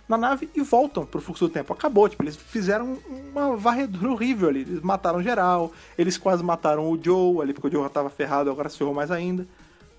[0.10, 1.72] na nave e voltam pro fluxo do tempo.
[1.72, 4.62] Acabou, tipo, eles fizeram uma varredura horrível ali.
[4.62, 8.50] Eles mataram geral, eles quase mataram o Joe ali, porque o Joe já tava ferrado,
[8.50, 9.48] agora se ferrou mais ainda.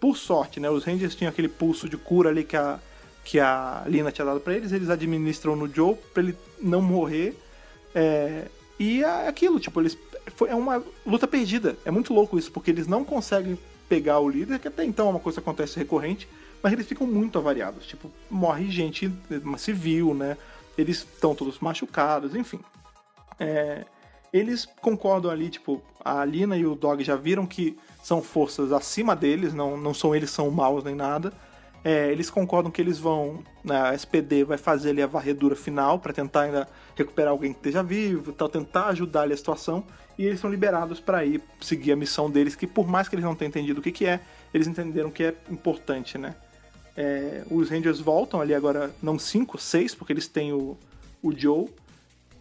[0.00, 0.68] por sorte, né?
[0.68, 2.80] Os Rangers tinham aquele pulso de cura ali que a,
[3.24, 7.38] que a Lina tinha dado para eles, eles administram no Joe pra ele não morrer.
[7.94, 8.46] É,
[8.78, 9.96] e é aquilo, tipo, eles.
[10.34, 11.76] Foi, é uma luta perdida.
[11.84, 13.58] É muito louco isso, porque eles não conseguem
[13.88, 16.28] pegar o líder, que até então é uma coisa que acontece recorrente,
[16.62, 17.86] mas eles ficam muito avariados.
[17.86, 19.12] Tipo, morre gente
[19.58, 20.36] civil, né?
[20.76, 22.60] Eles estão todos machucados, enfim.
[23.38, 23.84] É,
[24.32, 29.16] eles concordam ali, tipo, a Lina e o Dog já viram que são forças acima
[29.16, 31.32] deles, não, não são eles são maus nem nada.
[31.82, 35.98] É, eles concordam que eles vão, né, a SPD vai fazer ali a varredura final
[35.98, 39.82] para tentar ainda recuperar alguém que esteja vivo, tal, tentar ajudar ali a situação,
[40.18, 43.24] e eles são liberados para ir seguir a missão deles, que por mais que eles
[43.24, 44.20] não tenham entendido o que, que é,
[44.52, 46.34] eles entenderam que é importante, né?
[47.02, 50.76] É, os Rangers voltam ali agora, não cinco, seis, porque eles têm o,
[51.22, 51.66] o Joe,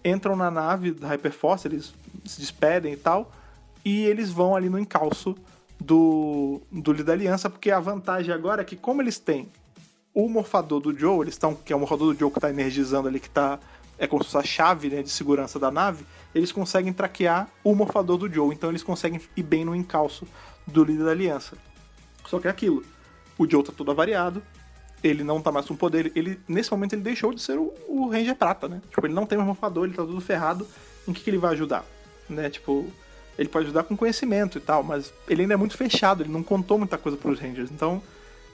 [0.04, 1.94] entram na nave da Hyperforce, eles
[2.26, 3.32] se despedem e tal,
[3.86, 5.34] e eles vão ali no encalço
[5.80, 9.48] do, do da Aliança, porque a vantagem agora é que, como eles têm
[10.14, 13.08] o morfador do Joe, eles estão, que é o morfador do Joe que está energizando
[13.08, 13.58] ali, que está
[13.98, 16.06] é como se fosse a chave né, de segurança da nave,
[16.36, 20.28] eles conseguem traquear o morfador do Joe, então eles conseguem ir bem no encalço
[20.68, 21.58] do líder da aliança.
[22.26, 22.84] Só que é aquilo,
[23.40, 24.44] o Joe tá todo avariado,
[25.02, 28.10] ele não tá mais com poder, ele, nesse momento ele deixou de ser o, o
[28.10, 28.82] Ranger Prata, né?
[28.90, 30.68] Tipo, ele não tem mais morfador, ele tá tudo ferrado,
[31.08, 31.86] em que, que ele vai ajudar?
[32.30, 32.86] Né, tipo,
[33.40, 36.44] ele pode ajudar com conhecimento e tal, mas ele ainda é muito fechado, ele não
[36.44, 37.72] contou muita coisa pros Rangers.
[37.72, 38.04] Então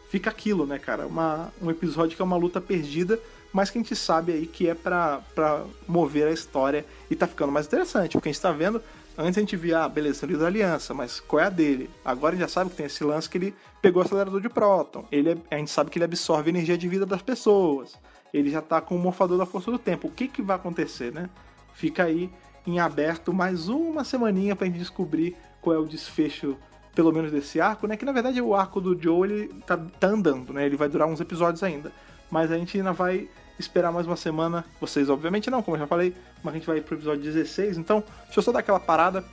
[0.09, 1.07] fica aquilo, né, cara?
[1.07, 3.19] Uma, um episódio que é uma luta perdida,
[3.51, 7.25] mas que a gente sabe aí que é pra, pra mover a história e tá
[7.25, 8.81] ficando mais interessante, porque a gente tá vendo.
[9.17, 11.89] Antes a gente via, ah, beleza, ele da aliança, mas qual é a dele?
[12.03, 14.49] Agora a gente já sabe que tem esse lance que ele pegou o acelerador de
[14.49, 15.05] próton.
[15.09, 17.95] Ele, é, a gente sabe que ele absorve energia de vida das pessoas.
[18.33, 20.07] Ele já tá com o morfador da força do tempo.
[20.07, 21.29] O que que vai acontecer, né?
[21.73, 22.29] Fica aí
[22.67, 26.57] em aberto mais uma semaninha pra gente descobrir qual é o desfecho,
[26.93, 27.95] pelo menos desse arco, né?
[27.95, 30.65] Que na verdade o arco do Joe ele tá, tá andando, né?
[30.65, 31.89] Ele vai durar uns episódios ainda.
[32.29, 33.29] Mas a gente ainda vai
[33.59, 34.65] esperar mais uma semana.
[34.79, 37.77] Vocês, obviamente, não, como eu já falei, mas a gente vai pro episódio 16.
[37.77, 39.23] Então, deixa eu só dar aquela parada,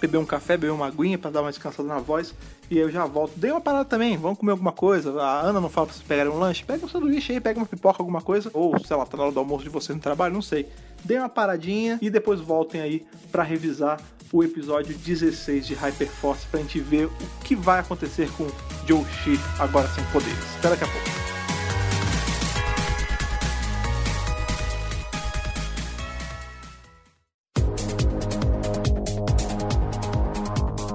[0.00, 2.34] beber um café, beber uma aguinha para dar uma descansada na voz.
[2.70, 3.32] E aí eu já volto.
[3.36, 5.20] Dei uma parada também, vamos comer alguma coisa.
[5.20, 6.64] A Ana não fala pra vocês pegarem um lanche.
[6.64, 8.50] Pega um sanduíche aí, pega uma pipoca, alguma coisa.
[8.54, 10.68] Ou, sei lá, tá na hora do almoço de vocês no trabalho, não sei
[11.04, 14.00] deem uma paradinha e depois voltem aí para revisar
[14.32, 17.12] o episódio 16 de Hyperforce pra gente ver o
[17.44, 18.46] que vai acontecer com
[18.86, 20.38] Joe Shi agora sem poderes.
[20.58, 21.29] Até daqui a pouco.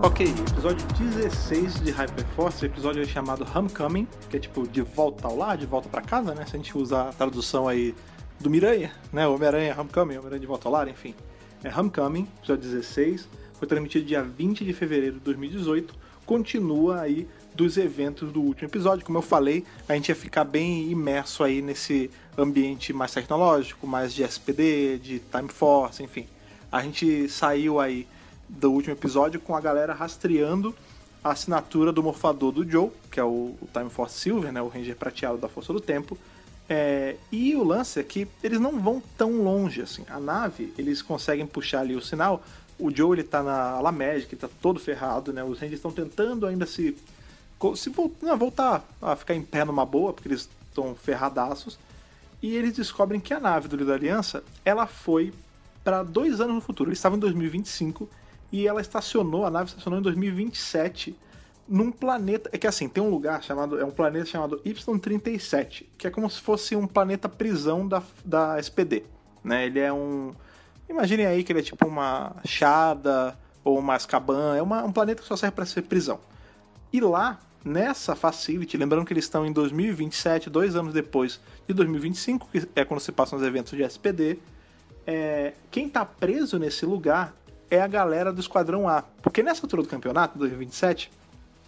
[0.05, 5.57] Ok, episódio 16 de Hyperforce, episódio chamado Homecoming, que é tipo de volta ao lar,
[5.57, 6.45] de volta para casa, né?
[6.45, 7.95] Se a gente usar a tradução aí
[8.39, 9.27] do Miranha, né?
[9.27, 11.15] Homem-Aranha, Homecoming, Homem-Aranha de Volta ao Lar, enfim.
[11.63, 17.75] É Homecoming, episódio 16, foi transmitido dia 20 de fevereiro de 2018, continua aí dos
[17.75, 19.03] eventos do último episódio.
[19.03, 24.13] Como eu falei, a gente ia ficar bem imerso aí nesse ambiente mais tecnológico, mais
[24.13, 26.27] de SPD, de Time Force, enfim.
[26.71, 28.05] A gente saiu aí
[28.47, 30.75] do último episódio com a galera rastreando
[31.23, 34.95] a assinatura do morfador do Joe, que é o Time Force Silver, né, o Ranger
[34.95, 36.17] prateado da Força do Tempo,
[36.67, 40.03] é, e o lance é que eles não vão tão longe assim.
[40.09, 42.43] A nave, eles conseguem puxar ali o sinal.
[42.77, 45.43] O Joe ele tá na ala médica, tá todo ferrado, né?
[45.43, 46.97] Os Rangers estão tentando ainda se,
[47.75, 47.91] se
[48.21, 51.77] não, voltar a ficar em pé numa boa, porque eles estão ferradaços.
[52.41, 55.33] E eles descobrem que a nave do Líder da Aliança ela foi
[55.83, 56.89] para dois anos no futuro.
[56.89, 58.09] Eles estavam em 2025
[58.55, 61.13] e ela estacionou, a nave estacionou em 2027
[61.67, 62.49] num planeta.
[62.53, 63.77] É que assim, tem um lugar chamado.
[63.77, 68.57] É um planeta chamado Y37, que é como se fosse um planeta prisão da, da
[68.57, 69.03] SPD.
[69.43, 69.65] Né?
[69.65, 70.33] Ele é um.
[70.87, 74.55] Imaginem aí que ele é tipo uma Chada ou uma Azkaban.
[74.55, 76.21] É uma, um planeta que só serve para ser prisão.
[76.93, 82.47] E lá, nessa facility, lembrando que eles estão em 2027, dois anos depois de 2025,
[82.49, 84.39] que é quando se passam os eventos de SPD.
[85.05, 87.35] É, quem tá preso nesse lugar
[87.69, 89.03] é a galera do Esquadrão A.
[89.21, 91.11] Porque nessa altura do campeonato, 2027,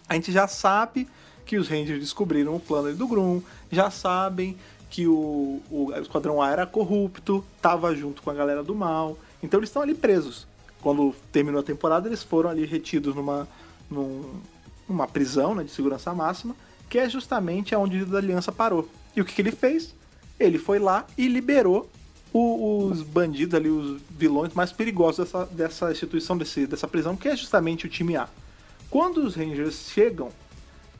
[0.08, 1.08] a gente já sabe
[1.44, 4.56] que os Rangers descobriram o plano do Grum, já sabem
[4.90, 9.58] que o, o Esquadrão A era corrupto, tava junto com a galera do mal, então
[9.60, 10.46] eles estão ali presos.
[10.80, 13.48] Quando terminou a temporada, eles foram ali retidos numa,
[13.90, 14.40] num,
[14.88, 16.54] numa prisão né, de segurança máxima,
[16.88, 18.88] que é justamente onde a Aliança parou.
[19.14, 19.94] E o que, que ele fez?
[20.38, 21.90] Ele foi lá e liberou
[22.32, 27.36] os bandidos ali, os vilões mais perigosos dessa, dessa instituição, desse, dessa prisão, que é
[27.36, 28.28] justamente o time A.
[28.90, 30.30] Quando os Rangers chegam,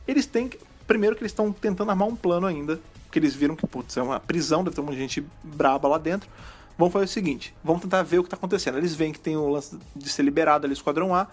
[0.07, 0.49] eles têm.
[0.87, 2.79] Primeiro que eles estão tentando armar um plano ainda.
[3.05, 6.29] Porque eles viram que, putz, é uma prisão, deve ter uma gente braba lá dentro.
[6.77, 8.77] Vamos fazer o seguinte: vamos tentar ver o que está acontecendo.
[8.77, 11.27] Eles veem que tem o lance de ser liberado ali, o Esquadrão A.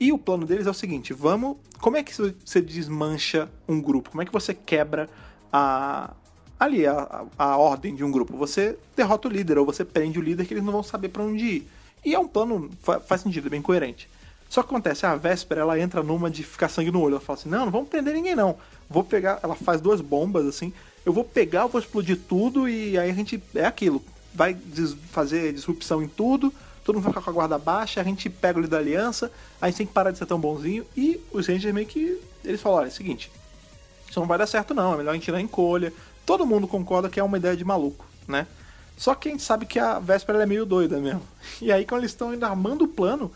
[0.00, 1.56] E o plano deles é o seguinte: vamos.
[1.80, 4.10] Como é que você desmancha um grupo?
[4.10, 5.08] Como é que você quebra
[5.52, 6.14] a.
[6.58, 8.36] Ali, a, a ordem de um grupo?
[8.36, 11.22] Você derrota o líder, ou você prende o líder que eles não vão saber para
[11.22, 11.68] onde ir.
[12.04, 12.70] E é um plano,
[13.06, 14.08] faz sentido, é bem coerente.
[14.48, 17.14] Só que acontece, a Véspera, ela entra numa de ficar sangue no olho.
[17.14, 18.56] Ela fala assim: não, não vamos prender ninguém, não.
[18.88, 19.38] Vou pegar.
[19.42, 20.72] Ela faz duas bombas assim.
[21.04, 23.42] Eu vou pegar, eu vou explodir tudo e aí a gente.
[23.54, 24.02] É aquilo.
[24.34, 26.52] Vai des fazer disrupção em tudo
[26.88, 29.30] todo mundo vai ficar com a guarda baixa, a gente pega o líder da aliança,
[29.60, 30.86] a gente tem que parar de ser tão bonzinho.
[30.96, 32.18] E os Rangers meio que.
[32.42, 33.30] Eles falaram: olha, é o seguinte,
[34.08, 35.92] isso não vai dar certo não, é melhor a gente ir na encolha.
[36.28, 38.46] Todo mundo concorda que é uma ideia de maluco, né?
[38.98, 41.22] Só que a gente sabe que a Véspera é meio doida mesmo.
[41.62, 43.32] E aí, quando eles estão ainda armando o plano,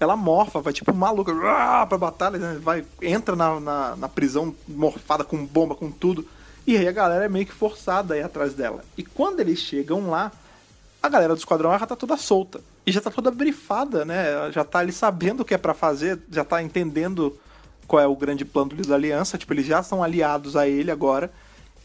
[0.00, 2.58] ela morfa, vai tipo maluca pra batalha, né?
[2.60, 6.26] vai, entra na, na, na, prisão morfada com bomba, com tudo.
[6.66, 8.84] E aí a galera é meio que forçada aí atrás dela.
[8.98, 10.32] E quando eles chegam lá,
[11.00, 12.60] a galera do Esquadrão já tá toda solta.
[12.84, 14.50] E já tá toda brifada, né?
[14.50, 17.38] Já tá ali sabendo o que é para fazer, já tá entendendo
[17.86, 19.38] qual é o grande plano do da aliança.
[19.38, 21.30] Tipo, eles já são aliados a ele agora.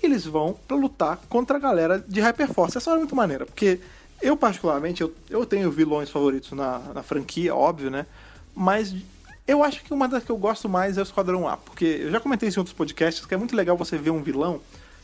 [0.01, 2.77] Eles vão para lutar contra a galera de Hyperforce.
[2.77, 3.79] Essa é muito maneira, porque
[4.21, 8.05] eu, particularmente, eu, eu tenho vilões favoritos na, na franquia, óbvio, né?
[8.55, 8.95] Mas
[9.47, 12.11] eu acho que uma das que eu gosto mais é o Esquadrão A, porque eu
[12.11, 14.61] já comentei isso em outros podcasts que é muito legal você ver um vilão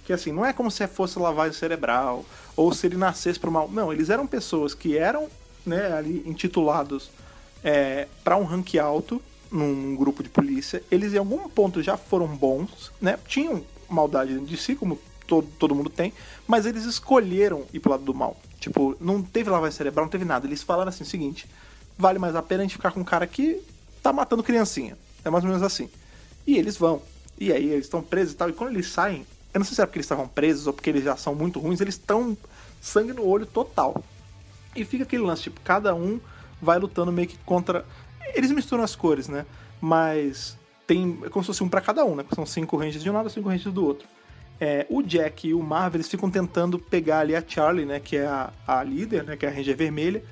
[0.08, 2.24] que assim, não é como se fosse lavagem cerebral,
[2.56, 3.70] ou se ele nascesse pro mal.
[3.70, 5.28] Não, eles eram pessoas que eram
[5.66, 7.12] né, ali intitulados
[7.62, 9.22] é, para um rank alto
[9.52, 10.82] num grupo de polícia.
[10.90, 13.20] Eles em algum ponto já foram bons, né?
[13.28, 16.14] Tinham maldade de si, como todo, todo mundo tem,
[16.48, 18.38] mas eles escolheram ir pro lado do mal.
[18.60, 20.48] Tipo, não teve lavagem cerebral, não teve nada.
[20.48, 21.48] Eles falaram assim, seguinte,
[21.98, 23.62] vale mais a pena a gente ficar com um cara que
[24.02, 24.98] tá matando criancinha.
[25.24, 25.90] É mais ou menos assim.
[26.46, 27.02] E eles vão.
[27.38, 28.50] E aí eles estão presos e tal.
[28.50, 30.90] E quando eles saem, eu não sei se é porque eles estavam presos ou porque
[30.90, 32.38] eles já são muito ruins, eles estão
[32.82, 34.04] sangue no olho total.
[34.76, 36.20] E fica aquele lance, tipo, cada um
[36.62, 37.86] vai lutando meio que contra.
[38.34, 39.46] Eles misturam as cores, né?
[39.82, 40.58] Mas
[40.88, 41.20] tem.
[41.24, 42.26] É como se fosse um para cada um, né?
[42.34, 44.08] São cinco rangers de um lado e cinco rangers do outro.
[44.60, 48.00] É, o Jack e o Marvel eles ficam tentando pegar ali a Charlie, né?
[48.00, 49.36] Que é a, a líder, né?
[49.36, 50.24] Que é a Ranger Vermelha.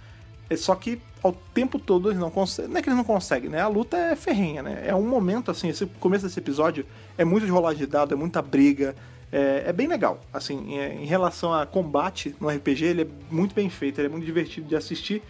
[0.49, 2.71] É, só que ao tempo todo eles não conseguem.
[2.71, 3.61] Não é que eles não conseguem, né?
[3.61, 4.83] A luta é ferrenha, né?
[4.87, 6.85] É um momento, assim, esse começo desse episódio
[7.17, 8.95] é muito de rolar de dado, é muita briga,
[9.31, 10.19] é, é bem legal.
[10.31, 14.09] Assim, é, em relação a combate no RPG, ele é muito bem feito, ele é
[14.09, 15.21] muito divertido de assistir.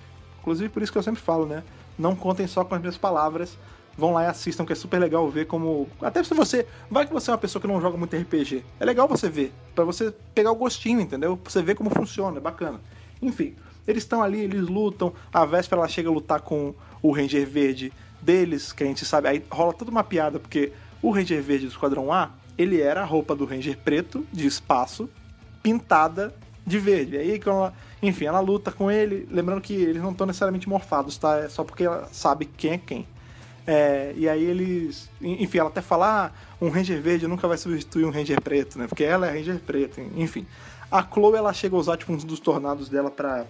[0.42, 1.64] Inclusive por isso que eu sempre falo, né?
[1.98, 3.58] Não contem só com as minhas palavras.
[3.98, 5.88] Vão lá e assistam, que é super legal ver como.
[6.02, 6.68] Até se você.
[6.90, 8.64] Vai que você é uma pessoa que não joga muito RPG.
[8.80, 9.54] É legal você ver.
[9.74, 11.38] para você pegar o gostinho, entendeu?
[11.38, 12.80] Pra você ver como funciona, é bacana.
[13.22, 13.56] Enfim,
[13.88, 15.14] eles estão ali, eles lutam.
[15.34, 19.30] A Véspera ela chega a lutar com o Ranger Verde deles, que a gente sabe.
[19.30, 23.06] Aí rola toda uma piada, porque o Ranger Verde do Esquadrão A ele era a
[23.06, 25.10] roupa do Ranger preto, de espaço,
[25.62, 26.34] pintada
[26.66, 27.18] de verde.
[27.18, 31.38] Aí, ela, enfim, ela luta com ele, lembrando que eles não estão necessariamente morfados, tá?
[31.38, 33.08] É só porque ela sabe quem é quem.
[33.68, 35.10] É, e aí eles.
[35.22, 38.88] Enfim, ela até fala: ah, um Ranger verde nunca vai substituir um Ranger preto, né?
[38.88, 40.46] Porque ela é Ranger preto, enfim.
[40.92, 43.46] A Chloe ela chega a usar tipo, um dos tornados dela para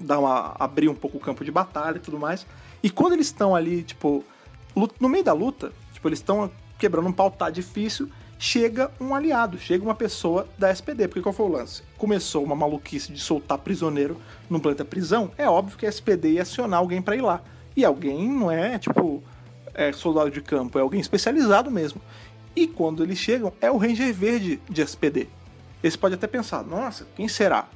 [0.00, 2.46] dar uma, abrir um pouco o campo de batalha e tudo mais.
[2.82, 4.24] E quando eles estão ali, tipo,
[4.98, 9.58] no meio da luta, tipo, eles estão quebrando um pau, tá difícil chega um aliado,
[9.58, 11.08] chega uma pessoa da SPD.
[11.08, 11.82] Porque qual foi o lance?
[11.96, 14.20] Começou uma maluquice de soltar prisioneiro
[14.50, 17.40] no planeta prisão, é óbvio que a SPD ia acionar alguém para ir lá.
[17.76, 19.22] E alguém não é, tipo,
[19.74, 22.00] é soldado de campo, é alguém especializado mesmo.
[22.56, 25.28] E quando eles chegam, é o Ranger Verde de SPD.
[25.82, 27.68] Eles podem até pensar, nossa, quem será?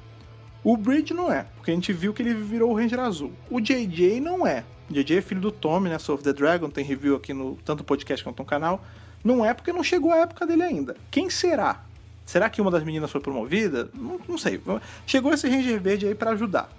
[0.63, 3.31] O Bridge não é, porque a gente viu que ele virou o Ranger Azul.
[3.49, 4.63] O JJ não é.
[4.89, 5.99] O JJ é filho do Tommy, né?
[5.99, 8.83] Soul of the Dragon, tem review aqui no tanto podcast quanto no canal.
[9.23, 10.95] Não é porque não chegou a época dele ainda.
[11.11, 11.83] Quem será?
[12.25, 13.89] Será que uma das meninas foi promovida?
[13.93, 14.61] Não, não sei.
[15.05, 16.69] Chegou esse Ranger Verde aí para ajudar.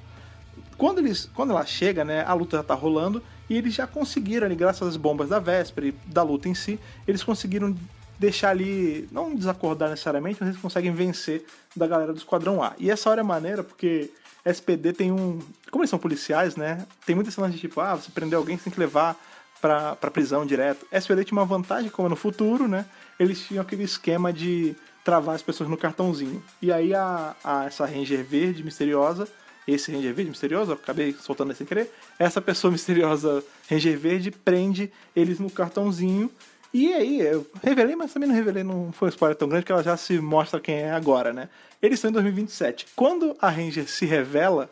[0.77, 4.47] Quando, eles, quando ela chega, né, a luta já tá rolando e eles já conseguiram
[4.47, 7.77] ali, graças às bombas da véspera e da luta em si, eles conseguiram
[8.17, 11.45] deixar ali, não desacordar necessariamente, mas eles conseguem vencer
[11.75, 12.75] da galera do Esquadrão A.
[12.79, 14.09] E essa hora é maneira porque
[14.45, 15.41] SPD tem um.
[15.69, 16.87] Como eles são policiais, né?
[17.05, 19.17] Tem muita cena de tipo, ah, você prender alguém, você tem que levar
[19.61, 20.87] para prisão direto.
[20.93, 22.87] SPD tinha uma vantagem, como é no futuro, né?
[23.19, 26.41] Eles tinham aquele esquema de travar as pessoas no cartãozinho.
[26.63, 29.27] E aí a, a essa Ranger verde misteriosa,
[29.67, 35.39] esse Ranger verde misterioso, acabei soltando sem querer, essa pessoa misteriosa Ranger verde prende eles
[35.39, 36.31] no cartãozinho.
[36.73, 39.73] E aí, eu revelei, mas também não revelei, não foi um spoiler tão grande que
[39.73, 41.49] ela já se mostra quem é agora, né?
[41.83, 42.87] Eles estão em 2027.
[42.95, 44.71] Quando a Ranger se revela,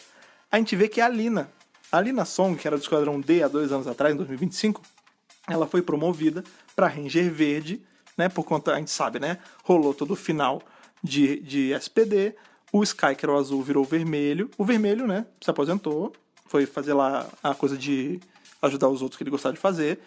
[0.51, 1.51] a gente vê que é a Lina,
[1.91, 4.81] a Lina Song, que era do Esquadrão D há dois anos atrás, em 2025,
[5.49, 6.45] ela foi promovida
[6.77, 7.83] para Ranger Verde,
[8.17, 8.29] né?
[8.29, 9.39] Por conta, a gente sabe, né?
[9.65, 10.63] Rolou todo o final
[11.03, 12.35] de, de SPD.
[12.73, 14.51] O Sky, que era o azul, virou vermelho.
[14.59, 15.27] O vermelho, né?
[15.41, 16.13] Se aposentou.
[16.47, 18.21] Foi fazer lá a coisa de
[18.63, 19.99] ajudar os outros que ele gostava de fazer.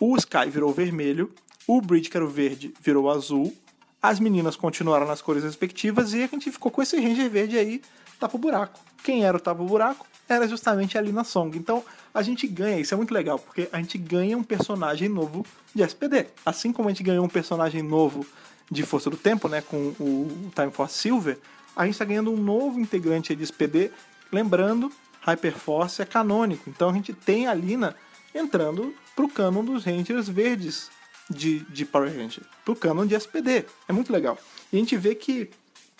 [0.00, 1.32] O Sky virou vermelho,
[1.66, 3.54] o Bridge, que era o verde, virou azul.
[4.02, 7.80] As meninas continuaram nas cores respectivas e a gente ficou com esse Ranger verde aí,
[8.18, 8.78] tapa buraco.
[9.02, 10.06] Quem era o tapa buraco?
[10.28, 11.56] Era justamente a Lina Song.
[11.56, 15.46] Então a gente ganha, isso é muito legal, porque a gente ganha um personagem novo
[15.74, 16.26] de SPD.
[16.44, 18.26] Assim como a gente ganhou um personagem novo
[18.70, 21.38] de Força do Tempo, né, com o Time Force Silver,
[21.76, 23.90] a gente está ganhando um novo integrante de SPD.
[24.30, 27.96] Lembrando, Hyperforce é canônico, então a gente tem a Lina
[28.34, 30.90] entrando pro canon dos Rangers verdes
[31.30, 33.64] de, de Power Ranger, pro canon de SPD.
[33.88, 34.38] É muito legal.
[34.72, 35.50] E a gente vê que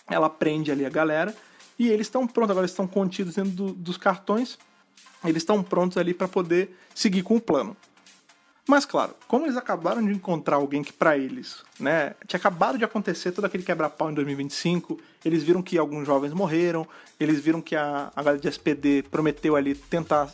[0.09, 1.35] ela prende ali a galera
[1.79, 4.59] e eles estão prontos, agora estão contidos dentro do, dos cartões,
[5.25, 7.77] eles estão prontos ali para poder seguir com o plano.
[8.67, 12.85] Mas claro, como eles acabaram de encontrar alguém que para eles, né, tinha acabado de
[12.85, 16.87] acontecer todo aquele quebra-pau em 2025, eles viram que alguns jovens morreram,
[17.21, 20.33] eles viram que a, a galera de SPD prometeu ali tentar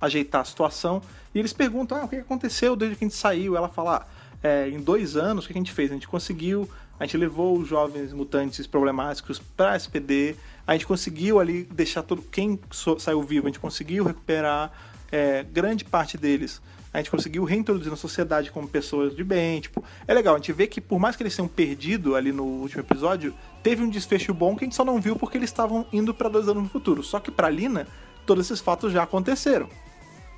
[0.00, 1.02] ajeitar a situação,
[1.34, 3.54] e eles perguntam, ah, o que aconteceu desde que a gente saiu?
[3.54, 4.06] Ela fala, ah,
[4.42, 5.90] é, em dois anos, o que a gente fez?
[5.90, 6.66] A gente conseguiu,
[6.98, 10.34] a gente levou os jovens mutantes problemáticos para SPD,
[10.66, 12.58] a gente conseguiu ali deixar todo quem
[12.98, 14.72] saiu vivo, a gente conseguiu recuperar
[15.12, 16.62] é, grande parte deles
[16.96, 20.50] a gente conseguiu reintroduzir na sociedade como pessoas de bem, tipo, é legal, a gente
[20.50, 24.32] vê que por mais que eles tenham perdido ali no último episódio, teve um desfecho
[24.32, 26.68] bom que a gente só não viu porque eles estavam indo para dois anos no
[26.70, 27.02] futuro.
[27.02, 27.86] Só que para Lina,
[28.24, 29.68] todos esses fatos já aconteceram.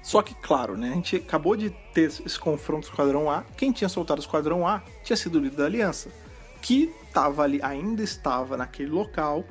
[0.03, 3.45] Só que, claro, né, a gente acabou de ter esse confronto com o Esquadrão A.
[3.57, 6.11] Quem tinha soltado o Esquadrão A tinha sido o líder da Aliança,
[6.61, 9.45] que estava ali, ainda estava naquele local,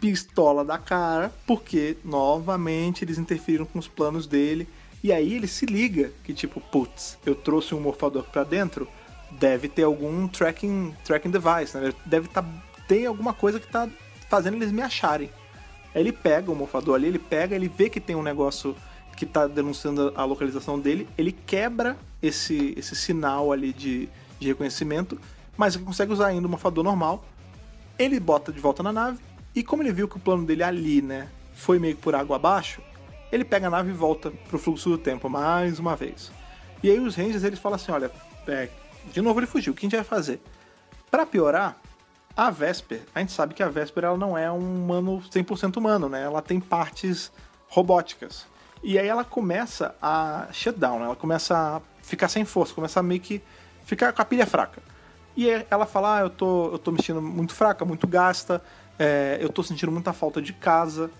[0.00, 4.66] pistola da cara, porque novamente eles interferiram com os planos dele
[5.02, 8.88] e aí ele se liga que, tipo, putz, eu trouxe um morfador para dentro,
[9.30, 11.92] deve ter algum tracking, tracking device, né?
[12.04, 12.44] Deve tá,
[12.86, 13.88] ter alguma coisa que tá
[14.28, 15.30] fazendo eles me acharem.
[15.94, 18.74] Aí ele pega o morfador ali, ele pega, ele vê que tem um negócio
[19.16, 25.20] que tá denunciando a localização dele, ele quebra esse, esse sinal ali de, de reconhecimento,
[25.56, 27.24] mas ele consegue usar ainda o morfador normal.
[27.98, 29.18] Ele bota de volta na nave,
[29.54, 32.36] e como ele viu que o plano dele ali, né, foi meio que por água
[32.36, 32.80] abaixo,
[33.30, 36.30] ele pega a nave e volta pro fluxo do tempo mais uma vez.
[36.82, 38.10] E aí os Rangers eles falam assim: olha,
[38.46, 38.68] é,
[39.12, 40.40] de novo ele fugiu, o que a gente vai fazer?
[41.10, 41.76] Para piorar,
[42.36, 46.08] a Vesper, a gente sabe que a Vesper ela não é um humano 100% humano,
[46.08, 46.22] né?
[46.22, 47.32] Ela tem partes
[47.68, 48.46] robóticas.
[48.82, 53.20] E aí ela começa a shutdown, ela começa a ficar sem força, começa a meio
[53.20, 53.42] que
[53.84, 54.80] ficar com a pilha fraca.
[55.36, 58.62] E ela fala: ah, eu tô, eu tô me sentindo muito fraca, muito gasta,
[58.98, 61.10] é, eu tô sentindo muita falta de casa,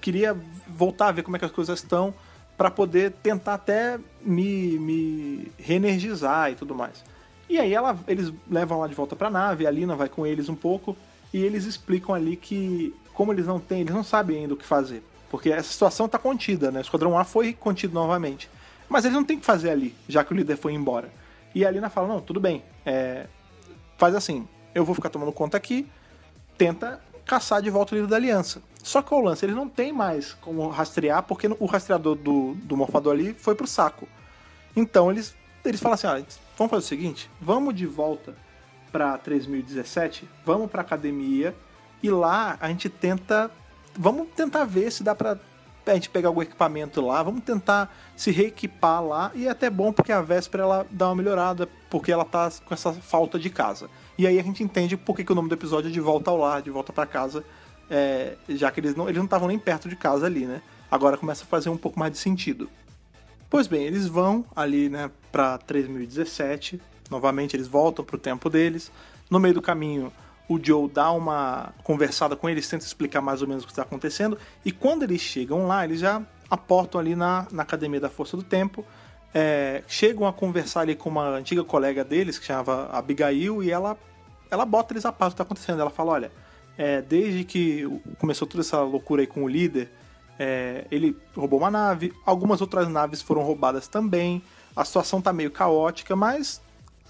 [0.00, 0.36] queria
[0.66, 2.14] voltar a ver como é que as coisas estão
[2.56, 7.04] para poder tentar até me, me reenergizar e tudo mais.
[7.48, 10.26] E aí ela, eles levam lá de volta para a nave, a Lina vai com
[10.26, 10.96] eles um pouco
[11.32, 14.64] e eles explicam ali que como eles não têm, eles não sabem ainda o que
[14.64, 16.80] fazer, porque essa situação está contida, né?
[16.80, 18.48] O Esquadrão A foi contido novamente,
[18.88, 21.10] mas eles não têm o que fazer ali, já que o líder foi embora.
[21.54, 23.26] E a Lina fala: não, tudo bem, é,
[23.96, 25.88] faz assim, eu vou ficar tomando conta aqui,
[26.56, 28.62] tenta caçar de volta o líder da aliança.
[28.82, 32.76] Só que o lance, eles não tem mais como rastrear, porque o rastreador do, do
[32.76, 34.08] morfador ali foi pro saco.
[34.74, 36.22] Então eles, eles falam assim: ah,
[36.56, 38.34] vamos fazer o seguinte, vamos de volta
[38.90, 41.54] para 3017, vamos pra academia
[42.02, 43.50] e lá a gente tenta.
[44.00, 45.36] Vamos tentar ver se dá pra
[45.86, 49.32] a gente pegar algum equipamento lá, vamos tentar se reequipar lá.
[49.34, 52.74] E é até bom porque a véspera ela dá uma melhorada, porque ela tá com
[52.74, 53.90] essa falta de casa.
[54.18, 56.30] E aí a gente entende por que, que o nome do episódio é De Volta
[56.30, 57.44] ao Lar, De Volta para Casa,
[57.88, 60.60] é, já que eles não eles não estavam nem perto de casa ali, né?
[60.90, 62.68] Agora começa a fazer um pouco mais de sentido.
[63.48, 66.80] Pois bem, eles vão ali, né, para 3017.
[67.10, 68.90] Novamente eles voltam pro tempo deles.
[69.30, 70.12] No meio do caminho,
[70.48, 73.82] o Joe dá uma conversada com eles, tenta explicar mais ou menos o que está
[73.82, 78.36] acontecendo, e quando eles chegam lá, eles já aportam ali na, na Academia da Força
[78.36, 78.84] do Tempo,
[79.34, 83.96] é, chegam a conversar ali com uma antiga colega deles, que chamava Abigail, e ela,
[84.50, 85.80] ela bota eles a par do que está acontecendo.
[85.80, 86.32] Ela fala, olha,
[86.76, 87.84] é, desde que
[88.18, 89.90] começou toda essa loucura aí com o líder,
[90.38, 94.42] é, ele roubou uma nave, algumas outras naves foram roubadas também,
[94.74, 96.60] a situação tá meio caótica, mas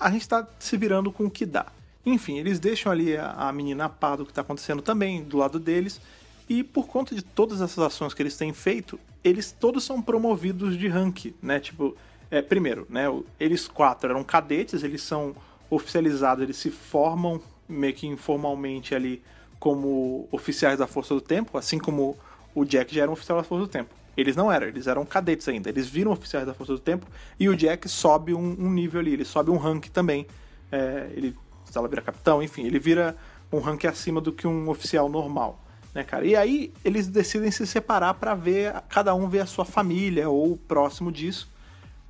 [0.01, 1.67] a gente está se virando com o que dá.
[2.07, 5.37] Enfim, eles deixam ali a, a menina a par do que está acontecendo também do
[5.37, 6.01] lado deles.
[6.49, 10.79] E por conta de todas essas ações que eles têm feito, eles todos são promovidos
[10.79, 11.61] de rank, né?
[11.61, 11.95] Tipo,
[12.31, 13.05] é, primeiro, né?
[13.39, 15.35] Eles quatro eram cadetes, eles são
[15.71, 19.23] oficializados, eles se formam meio que informalmente ali
[19.59, 22.17] como oficiais da Força do Tempo, assim como
[22.55, 23.95] o Jack já era um oficial da Força do Tempo.
[24.17, 25.69] Eles não eram, eles eram cadetes ainda.
[25.69, 27.07] Eles viram oficiais da Força do Tempo
[27.39, 30.27] e o Jack sobe um, um nível ali, ele sobe um rank também.
[30.71, 31.37] É, ele
[31.77, 33.15] ela vira capitão, enfim, ele vira
[33.53, 35.63] um rank acima do que um oficial normal,
[35.95, 36.25] né, cara?
[36.25, 40.57] E aí eles decidem se separar para ver, cada um ver a sua família ou
[40.57, 41.49] próximo disso.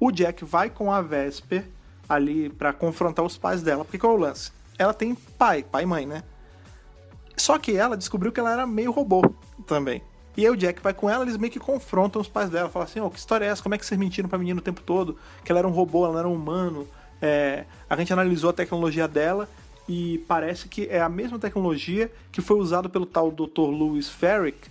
[0.01, 1.65] O Jack vai com a Vesper
[2.09, 3.85] ali para confrontar os pais dela.
[3.85, 4.51] Porque qual é o lance?
[4.79, 6.23] Ela tem pai, pai e mãe, né?
[7.37, 9.23] Só que ela descobriu que ela era meio robô
[9.67, 10.03] também.
[10.37, 12.69] E aí o Jack vai com ela, eles meio que confrontam os pais dela.
[12.69, 13.63] Falam assim, oh, que história é essa?
[13.63, 15.17] Como é que vocês mentiram pra menina o tempo todo?
[15.45, 16.87] Que ela era um robô, ela não era um humano.
[17.21, 19.49] É, a gente analisou a tecnologia dela
[19.89, 23.69] e parece que é a mesma tecnologia que foi usada pelo tal Dr.
[23.71, 24.69] Lewis Ferrick,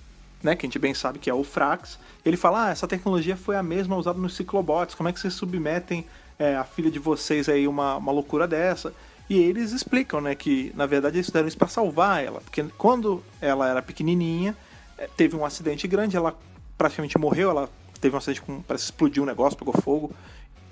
[0.48, 2.00] né, que a gente bem sabe que é o Frax.
[2.24, 5.34] Ele fala, ah, essa tecnologia foi a mesma usada nos Ciclobots, como é que vocês
[5.34, 6.06] submetem
[6.40, 8.94] é, a filha de vocês aí uma, uma loucura dessa?
[9.30, 13.22] E eles explicam, né, que na verdade eles fizeram isso para salvar ela, porque quando
[13.42, 14.56] ela era pequenininha,
[14.98, 16.34] é, teve um acidente grande, ela
[16.78, 17.70] praticamente morreu, ela
[18.00, 20.12] teve um acidente com, parece explodiu um negócio, pegou fogo.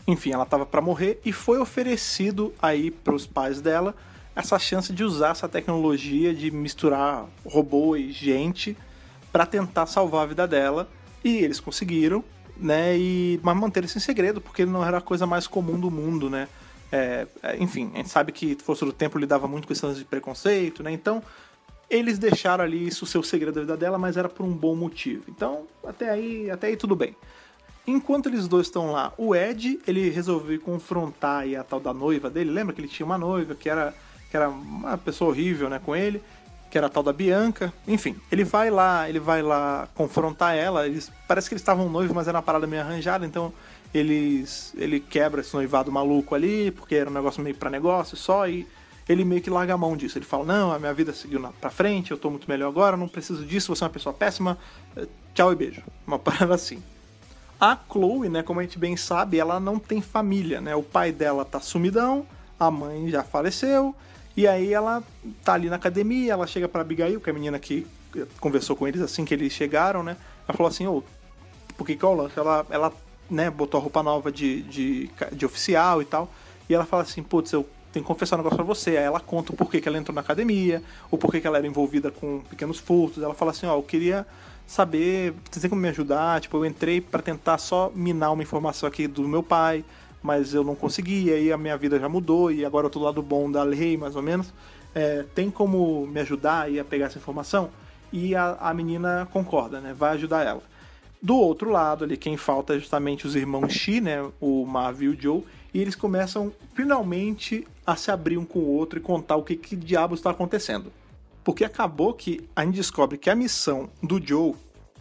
[0.07, 3.93] Enfim, ela estava para morrer e foi oferecido aí para os pais dela
[4.33, 8.77] essa chance de usar essa tecnologia de misturar robô e gente
[9.35, 10.87] para tentar salvar a vida dela.
[11.21, 12.23] E eles conseguiram,
[12.55, 12.97] né?
[12.97, 16.29] E mas manter isso em segredo porque não era a coisa mais comum do mundo,
[16.29, 16.47] né?
[16.89, 20.05] É, é enfim, a gente sabe que Força do Tempo lidava muito com questões de
[20.05, 20.89] preconceito, né?
[20.89, 21.21] Então
[21.89, 24.73] eles deixaram ali isso o seu segredo da vida dela, mas era por um bom
[24.73, 25.23] motivo.
[25.27, 27.13] Então, até aí, até aí tudo bem.
[27.85, 32.51] Enquanto eles dois estão lá, o Ed, ele resolveu confrontar a tal da noiva dele.
[32.51, 33.93] Lembra que ele tinha uma noiva que era,
[34.31, 36.23] que era uma pessoa horrível, né, com ele,
[36.75, 37.73] que era a tal da Bianca.
[37.87, 40.85] Enfim, ele vai lá, ele vai lá confrontar ela.
[40.85, 43.53] Eles parece que eles estavam noivos, mas era uma parada meio arranjada, então
[43.93, 48.45] eles ele quebra esse noivado maluco ali, porque era um negócio meio para negócio só
[48.45, 48.67] e
[49.07, 50.17] ele meio que larga a mão disso.
[50.17, 53.07] Ele fala: Não, a minha vida seguiu pra frente, eu tô muito melhor agora, não
[53.07, 54.57] preciso disso, você é uma pessoa péssima,
[54.97, 55.81] eh, tchau e beijo.
[56.05, 56.83] Uma parada assim.
[57.57, 60.75] A Chloe, né, como a gente bem sabe, ela não tem família, né?
[60.75, 62.25] O pai dela tá sumidão,
[62.59, 63.95] a mãe já faleceu,
[64.35, 65.03] e aí ela
[65.43, 67.87] tá ali na academia, ela chega pra Abigail, que é a menina que
[68.39, 70.17] conversou com eles assim que eles chegaram, né?
[70.47, 71.03] Ela falou assim: Ô, oh,
[71.75, 72.37] por que que é o lance?
[72.37, 72.93] Ela, ela
[73.29, 76.31] né, botou a roupa nova de, de, de oficial e tal,
[76.69, 77.65] e ela fala assim: Putz, eu
[77.95, 78.91] tem que confessar um negócio pra você.
[78.91, 81.65] Aí ela conta o porquê que ela entrou na academia, o porquê que ela era
[81.65, 83.23] envolvida com pequenos furtos.
[83.23, 84.27] Ela fala assim, ó, eu queria
[84.67, 86.41] saber, você tem como me ajudar?
[86.41, 89.85] Tipo, eu entrei para tentar só minar uma informação aqui do meu pai,
[90.25, 93.05] mas eu não consegui, aí a minha vida já mudou e agora eu tô do
[93.05, 94.51] lado bom da lei, mais ou menos.
[94.93, 97.69] É, tem como me ajudar aí a pegar essa informação?
[98.11, 99.93] E a, a menina concorda, né?
[99.93, 100.63] Vai ajudar ela.
[101.21, 104.27] Do outro lado ali, quem falta é justamente os irmãos Shi, né?
[104.41, 105.43] O Marvel e o Joe.
[105.73, 109.55] E eles começam finalmente a se abrir um com o outro e contar o que,
[109.55, 110.91] que diabos está acontecendo.
[111.43, 114.55] Porque acabou que a gente descobre que a missão do Joe,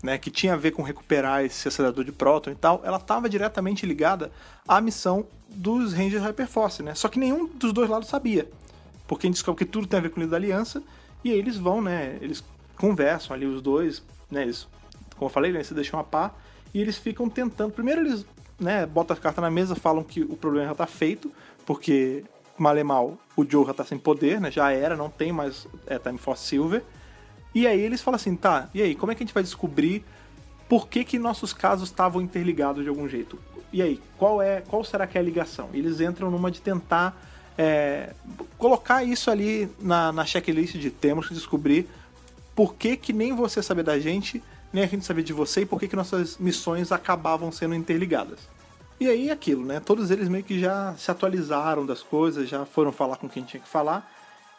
[0.05, 3.27] né, que tinha a ver com recuperar esse acelerador de próton e tal, ela estava
[3.27, 4.31] diretamente ligada
[4.69, 6.95] à missão dos Rangers Hyperforce, né?
[6.95, 8.47] Só que nenhum dos dois lados sabia.
[9.09, 10.83] Porque a gente descobre que tudo tem a ver com o da aliança
[11.25, 12.45] e aí eles vão, né, eles
[12.77, 14.69] conversam ali os dois, né, eles,
[15.17, 16.39] como eu falei, né, se deixam a par
[16.75, 18.27] e eles ficam tentando, primeiro eles,
[18.61, 21.33] né, botam a carta na mesa, falam que o problema já está feito,
[21.65, 22.25] porque
[22.59, 24.51] mal e mal, o Joe já tá sem poder, né?
[24.51, 26.85] Já era, não tem mais é, Time Force Silver.
[27.55, 30.05] E aí eles falam assim, tá, e aí, como é que a gente vai descobrir
[30.69, 33.39] por que, que nossos casos estavam interligados de algum jeito?
[33.73, 35.69] E aí, qual é qual será que é a ligação?
[35.73, 37.17] Eles entram numa de tentar
[37.57, 38.13] é,
[38.59, 41.89] colocar isso ali na, na checklist de temos que descobrir
[42.55, 44.43] por que, que nem você saber da gente,
[44.73, 48.41] nem a gente saber de você e por que, que nossas missões acabavam sendo interligadas.
[48.99, 49.81] E aí aquilo, né?
[49.81, 53.61] Todos eles meio que já se atualizaram das coisas, já foram falar com quem tinha
[53.61, 54.09] que falar.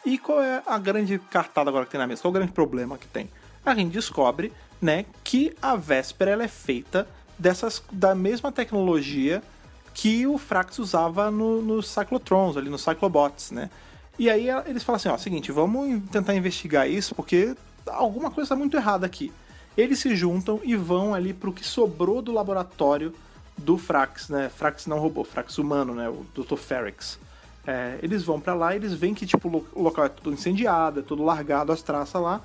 [0.05, 2.21] E qual é a grande cartada agora que tem na mesa?
[2.21, 3.29] Qual é o grande problema que tem?
[3.65, 7.07] A gente descobre, né, que a Véspera ela é feita
[7.39, 9.41] dessas da mesma tecnologia
[9.93, 13.69] que o Frax usava nos no Cyclotrons, ali nos Cyclobots, né?
[14.19, 17.55] E aí eles falam assim, ó, seguinte, vamos tentar investigar isso porque
[17.87, 19.31] alguma coisa está muito errada aqui.
[19.75, 23.13] Eles se juntam e vão ali para o que sobrou do laboratório
[23.57, 24.49] do Frax, né?
[24.49, 26.07] Frax não robô, Frax humano, né?
[26.09, 26.55] O Dr.
[26.55, 27.19] Ferrix.
[27.67, 31.03] É, eles vão para lá eles veem que tipo, o local é todo incendiado, é
[31.03, 32.41] todo largado, as traças lá.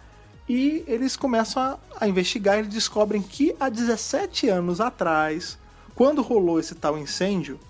[0.48, 5.58] E eles começam a, a investigar e descobrem que há 17 anos atrás,
[5.94, 7.60] quando rolou esse tal incêndio,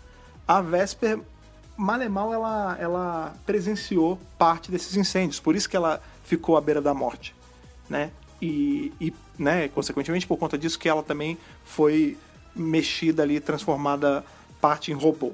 [0.46, 1.20] a Vesper,
[1.76, 5.40] mal e mal, ela, ela presenciou parte desses incêndios.
[5.40, 7.34] Por isso que ela ficou à beira da morte,
[7.88, 8.10] né?
[8.40, 12.16] E, e né, consequentemente, por conta disso que ela também foi
[12.54, 14.24] mexida ali, transformada
[14.60, 15.32] parte em robô.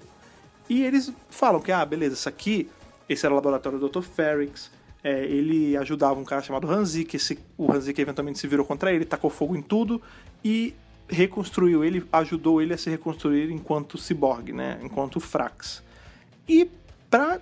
[0.68, 2.68] E eles falam que, ah, beleza, isso aqui,
[3.08, 4.02] esse era o laboratório do Dr.
[4.02, 4.70] Ferrix,
[5.02, 8.66] é, ele ajudava um cara chamado Hanzi, que esse, o Hanzi que eventualmente se virou
[8.66, 10.02] contra ele, tacou fogo em tudo
[10.44, 10.74] e
[11.08, 15.82] reconstruiu ele, ajudou ele a se reconstruir enquanto ciborgue, né, enquanto Frax.
[16.48, 16.68] E
[17.08, 17.40] pra...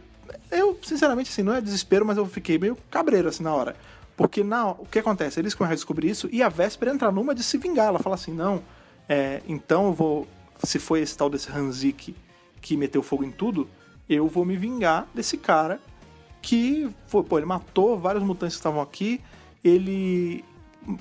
[0.50, 3.76] Eu, sinceramente, assim, não é desespero, mas eu fiquei meio cabreiro, assim, na hora.
[4.16, 5.40] Porque na, o que acontece?
[5.40, 7.88] Eles começam a descobrir isso e a Véspera entra numa de se vingar.
[7.88, 8.62] Ela fala assim, não,
[9.08, 10.28] é, então eu vou
[10.62, 12.14] se foi esse tal desse Hanzik
[12.64, 13.68] que meteu fogo em tudo,
[14.08, 15.78] eu vou me vingar desse cara
[16.40, 19.20] que foi, pô, ele matou vários mutantes que estavam aqui,
[19.62, 20.42] ele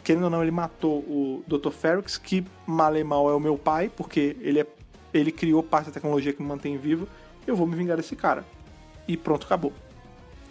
[0.03, 1.71] querendo ou não, ele matou o Dr.
[1.71, 4.67] Ferrix, que mal e mal é o meu pai, porque ele, é,
[5.13, 7.07] ele criou parte da tecnologia que me mantém vivo.
[7.47, 8.45] Eu vou me vingar desse cara.
[9.07, 9.73] E pronto, acabou.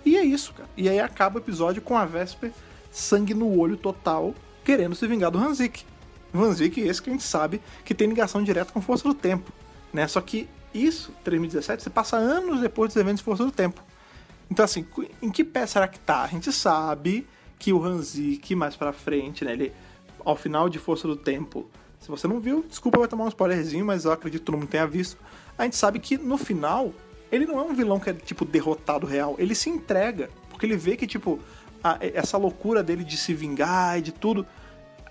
[0.05, 0.69] E é isso, cara.
[0.77, 2.53] E aí acaba o episódio com a Vesper
[2.91, 4.35] sangue no olho total,
[4.65, 5.85] querendo se vingar do Hanzik.
[6.35, 9.51] Hanzik, esse que a gente sabe que tem ligação direta com Força do Tempo.
[9.93, 10.07] Né?
[10.07, 13.83] Só que isso, 2017, você passa anos depois dos eventos de Força do Tempo.
[14.51, 14.87] Então, assim,
[15.21, 16.23] em que pé será que tá?
[16.23, 17.27] A gente sabe
[17.59, 19.73] que o Hanzik, mais pra frente, né, ele,
[20.25, 21.71] ao final de Força do Tempo,
[22.01, 24.69] se você não viu, desculpa, vai tomar um spoilerzinho, mas eu acredito que todo mundo
[24.69, 25.17] tenha visto.
[25.57, 26.93] A gente sabe que no final,
[27.31, 29.37] ele não é um vilão que é, tipo, derrotado real.
[29.39, 31.39] Ele se entrega, porque ele vê que, tipo,
[31.83, 34.47] a, essa loucura dele de se vingar e de tudo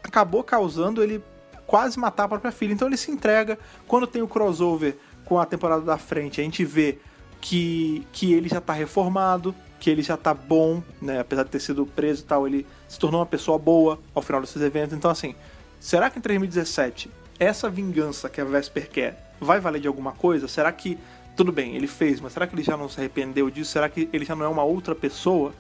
[0.03, 1.23] acabou causando ele
[1.65, 2.73] quase matar a própria filha.
[2.73, 3.57] Então ele se entrega.
[3.87, 4.97] Quando tem o crossover
[5.31, 6.97] com a temporada da frente, a gente vê
[7.39, 11.21] que, que ele já tá reformado, que ele já tá bom, né?
[11.21, 14.41] Apesar de ter sido preso e tal, ele se tornou uma pessoa boa ao final
[14.41, 14.93] desses eventos.
[14.93, 15.33] Então, assim,
[15.79, 17.09] será que em 2017
[17.39, 20.49] essa vingança que a Vesper quer vai valer de alguma coisa?
[20.49, 20.97] Será que,
[21.37, 23.71] tudo bem, ele fez, mas será que ele já não se arrependeu disso?
[23.71, 25.53] Será que ele já não é uma outra pessoa?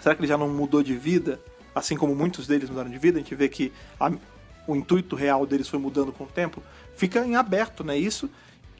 [0.00, 1.38] Será que ele já não mudou de vida?
[1.72, 4.10] Assim como muitos deles mudaram de vida, a gente vê que a,
[4.66, 6.60] o intuito real deles foi mudando com o tempo.
[6.96, 7.96] Fica em aberto, né?
[7.96, 8.28] Isso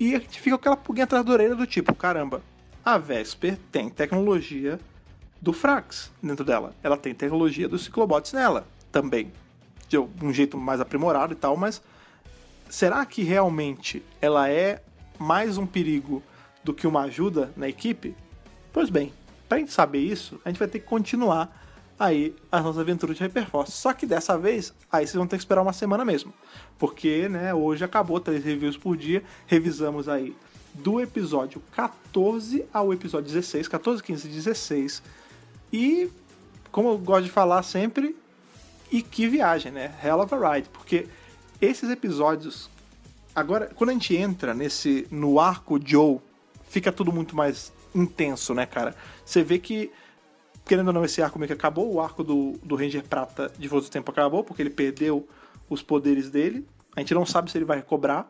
[0.00, 2.42] e a gente fica aquela pulguinha atrás da orelha do tipo, caramba,
[2.82, 4.80] a Vesper tem tecnologia
[5.42, 6.74] do Frax dentro dela.
[6.82, 9.30] Ela tem tecnologia dos Ciclobots nela também.
[9.86, 11.82] De um jeito mais aprimorado e tal, mas
[12.70, 14.82] será que realmente ela é
[15.18, 16.22] mais um perigo
[16.64, 18.16] do que uma ajuda na equipe?
[18.72, 19.12] Pois bem,
[19.46, 21.59] para a gente saber isso, a gente vai ter que continuar
[22.00, 23.72] aí as nossas aventuras de Hyperforce.
[23.72, 26.32] Só que dessa vez, aí vocês vão ter que esperar uma semana mesmo.
[26.78, 29.22] Porque, né, hoje acabou três reviews por dia.
[29.46, 30.34] Revisamos aí
[30.72, 35.02] do episódio 14 ao episódio 16, 14, 15 e 16.
[35.70, 36.10] E,
[36.72, 38.16] como eu gosto de falar sempre,
[38.90, 39.94] e que viagem, né?
[40.02, 41.06] Hell of a ride, porque
[41.60, 42.70] esses episódios
[43.34, 46.18] agora quando a gente entra nesse no arco Joe,
[46.68, 48.96] fica tudo muito mais intenso, né, cara?
[49.24, 49.90] Você vê que
[50.64, 51.92] querendo ou não, esse arco meio que acabou.
[51.92, 55.28] O arco do, do Ranger Prata de Força do Tempo acabou, porque ele perdeu
[55.68, 56.66] os poderes dele.
[56.96, 58.28] A gente não sabe se ele vai recobrar.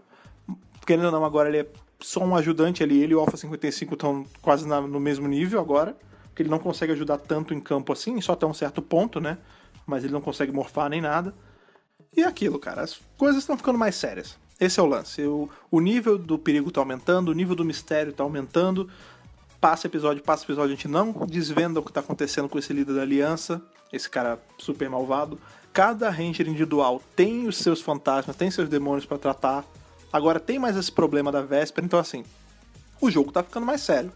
[0.87, 1.66] Querendo ou não, agora ele é
[2.01, 3.03] só um ajudante ali.
[3.03, 5.97] Ele e o Alpha 55 estão quase na, no mesmo nível agora.
[6.28, 9.39] Porque ele não consegue ajudar tanto em campo assim, só até um certo ponto, né?
[9.87, 11.35] Mas ele não consegue morfar nem nada.
[12.16, 14.37] E é aquilo, cara, as coisas estão ficando mais sérias.
[14.59, 15.22] Esse é o lance.
[15.24, 18.89] O, o nível do perigo está aumentando, o nível do mistério está aumentando
[19.61, 22.94] passa episódio, passa episódio, a gente não desvenda o que tá acontecendo com esse líder
[22.94, 23.61] da aliança,
[23.92, 25.38] esse cara super malvado.
[25.72, 29.64] Cada ranger individual tem os seus fantasmas, tem seus demônios para tratar.
[30.12, 32.24] Agora tem mais esse problema da véspera, então assim,
[33.00, 34.11] o jogo tá ficando mais sério.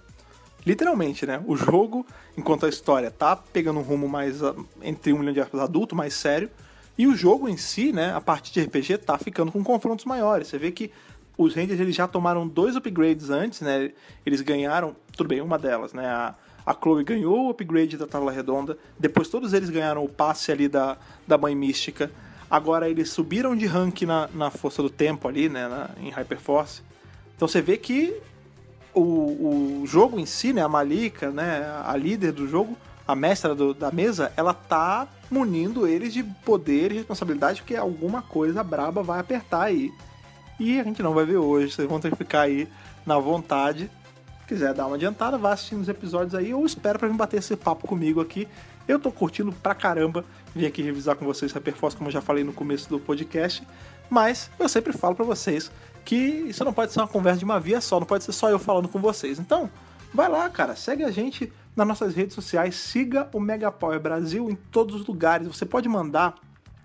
[0.67, 1.43] Literalmente, né?
[1.47, 2.07] O jogo,
[2.39, 5.95] enquanto a história tá pegando um rumo mais ah, entre um milhão de aspas adulto,
[5.95, 6.51] mais sério,
[6.97, 10.49] e o jogo em si, né, a parte de RPG tá ficando com confrontos maiores.
[10.49, 10.91] Você vê que
[11.37, 13.93] os Rangers eles já tomaram dois upgrades antes, né?
[14.25, 16.07] Eles ganharam, tudo bem, uma delas, né?
[16.07, 20.53] A, a Chloe ganhou o upgrade da Tábua Redonda, depois todos eles ganharam o passe
[20.53, 22.11] ali da, da Mãe Mística.
[22.49, 25.67] Agora eles subiram de rank na, na Força do Tempo ali, né?
[25.69, 26.83] Na, em Hyperforce.
[27.37, 28.15] Então você vê que
[28.95, 30.63] o, o jogo em si, né?
[30.63, 31.65] A Malika, né?
[31.85, 32.77] A líder do jogo,
[33.09, 38.23] a mestra do, da mesa, ela tá munindo eles de poder e responsabilidade, porque alguma
[38.23, 39.93] coisa braba vai apertar aí.
[40.59, 42.69] A gente não vai ver hoje, vocês vão ter que ficar aí
[43.05, 43.91] na vontade.
[44.41, 47.39] Se quiser dar uma adiantada, vá assistindo os episódios aí ou espera para vir bater
[47.39, 48.47] esse papo comigo aqui.
[48.87, 50.25] Eu tô curtindo pra caramba
[50.55, 53.67] vir aqui revisar com vocês Hyperforce, como eu já falei no começo do podcast.
[54.11, 55.73] Mas eu sempre falo para vocês
[56.05, 58.51] que isso não pode ser uma conversa de uma via só, não pode ser só
[58.51, 59.39] eu falando com vocês.
[59.39, 59.71] Então,
[60.13, 64.51] vai lá, cara, segue a gente nas nossas redes sociais, siga o Mega Power Brasil
[64.51, 65.49] em todos os lugares.
[65.49, 66.35] Você pode mandar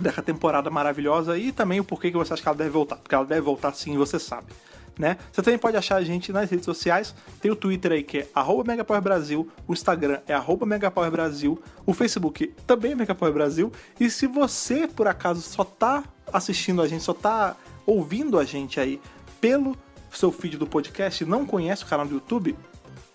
[0.00, 2.96] dessa temporada maravilhosa e também o porquê que você acha que ela deve voltar.
[2.96, 4.52] Porque ela deve voltar sim, você sabe.
[4.98, 5.16] Né?
[5.32, 7.14] Você também pode achar a gente nas redes sociais.
[7.40, 8.28] Tem o Twitter aí que é
[8.66, 10.34] @megapowerbrasil, o Instagram é
[10.66, 13.72] @megapowerbrasil, o Facebook também é megapowerbrasil.
[13.98, 17.56] E se você por acaso só tá assistindo a gente, só tá
[17.86, 19.00] ouvindo a gente aí
[19.40, 19.74] pelo
[20.12, 22.56] seu feed do podcast e não conhece o canal do YouTube,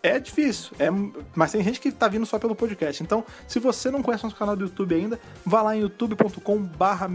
[0.08, 0.90] é difícil, é,
[1.34, 3.02] mas tem gente que tá vindo só pelo podcast.
[3.02, 7.08] Então, se você não conhece nosso canal do YouTube ainda, vá lá em youtube.com/barra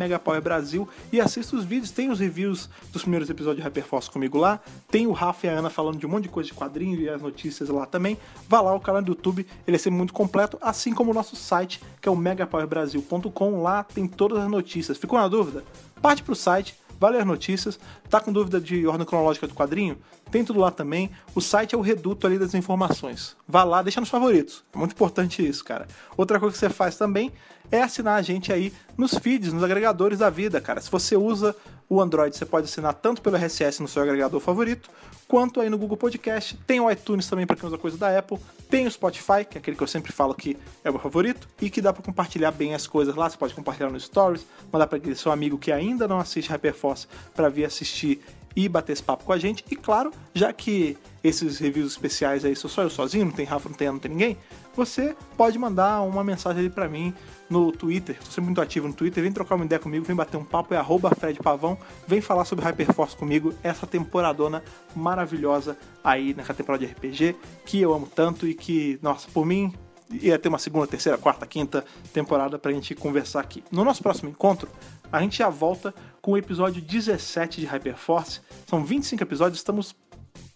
[0.43, 1.91] Brasil e assista os vídeos.
[1.91, 4.61] Tem os reviews dos primeiros episódios de Hyperforce comigo lá.
[4.91, 7.09] Tem o Rafa e a Ana falando de um monte de coisa de quadrinho e
[7.09, 8.19] as notícias lá também.
[8.49, 11.37] Vá lá, o canal do YouTube, ele é sempre muito completo, assim como o nosso
[11.37, 13.63] site, que é o megapowerbrasil.com.
[13.63, 14.99] Lá tem todas as notícias.
[14.99, 15.65] Ficou na dúvida?
[16.01, 17.81] Parte pro site vale as notícias.
[18.11, 19.97] Tá com dúvida de ordem cronológica do quadrinho?
[20.31, 21.11] Tem tudo lá também.
[21.35, 23.35] O site é o reduto ali das informações.
[23.49, 24.63] Vá lá, deixa nos favoritos.
[24.73, 25.89] É muito importante isso, cara.
[26.17, 27.33] Outra coisa que você faz também
[27.73, 30.81] é assinar a gente aí nos feeds, nos agregadores da vida, cara.
[30.81, 31.57] Se você usa
[31.91, 34.89] o Android, você pode assinar tanto pelo RSS no seu agregador favorito,
[35.27, 36.57] quanto aí no Google Podcast.
[36.65, 38.39] Tem o iTunes também para quem usa coisa da Apple.
[38.71, 41.49] Tem o Spotify, que é aquele que eu sempre falo que é o meu favorito,
[41.61, 43.29] e que dá para compartilhar bem as coisas lá.
[43.29, 47.09] Você pode compartilhar no Stories, mandar para aquele seu amigo que ainda não assiste Hyperforce
[47.35, 48.21] para vir assistir
[48.55, 49.65] e bater esse papo com a gente.
[49.69, 53.69] E claro, já que esses reviews especiais aí sou só eu sozinho, não tem Rafa,
[53.69, 54.37] não tem, não tem ninguém,
[54.77, 57.13] você pode mandar uma mensagem ali para mim
[57.51, 58.15] no Twitter.
[58.15, 59.23] Estou sempre muito ativo no Twitter.
[59.23, 60.73] Vem trocar uma ideia comigo, vem bater um papo.
[60.73, 61.77] É arroba Fred Pavão.
[62.07, 63.53] Vem falar sobre Hyperforce comigo.
[63.63, 64.63] Essa temporadona
[64.95, 67.37] maravilhosa aí nessa temporada de RPG
[67.67, 69.75] que eu amo tanto e que, nossa, por mim
[70.13, 73.63] ia ter uma segunda, terceira, quarta, quinta temporada pra gente conversar aqui.
[73.71, 74.69] No nosso próximo encontro,
[75.13, 78.41] a gente já volta com o episódio 17 de Hyperforce.
[78.67, 79.95] São 25 episódios, estamos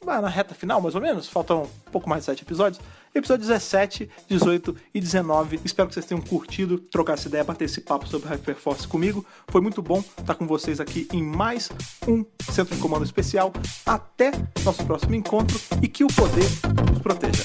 [0.04, 1.28] na reta final, mais ou menos.
[1.28, 2.80] Faltam um pouco mais de 7 episódios.
[3.14, 5.60] Episódio 17, 18 e 19.
[5.64, 9.24] Espero que vocês tenham curtido trocar essa ideia, bater esse papo sobre Hyperforce comigo.
[9.48, 11.70] Foi muito bom estar com vocês aqui em mais
[12.08, 13.52] um Centro de Comando Especial.
[13.86, 14.32] Até
[14.64, 16.48] nosso próximo encontro e que o poder
[16.90, 17.44] nos proteja.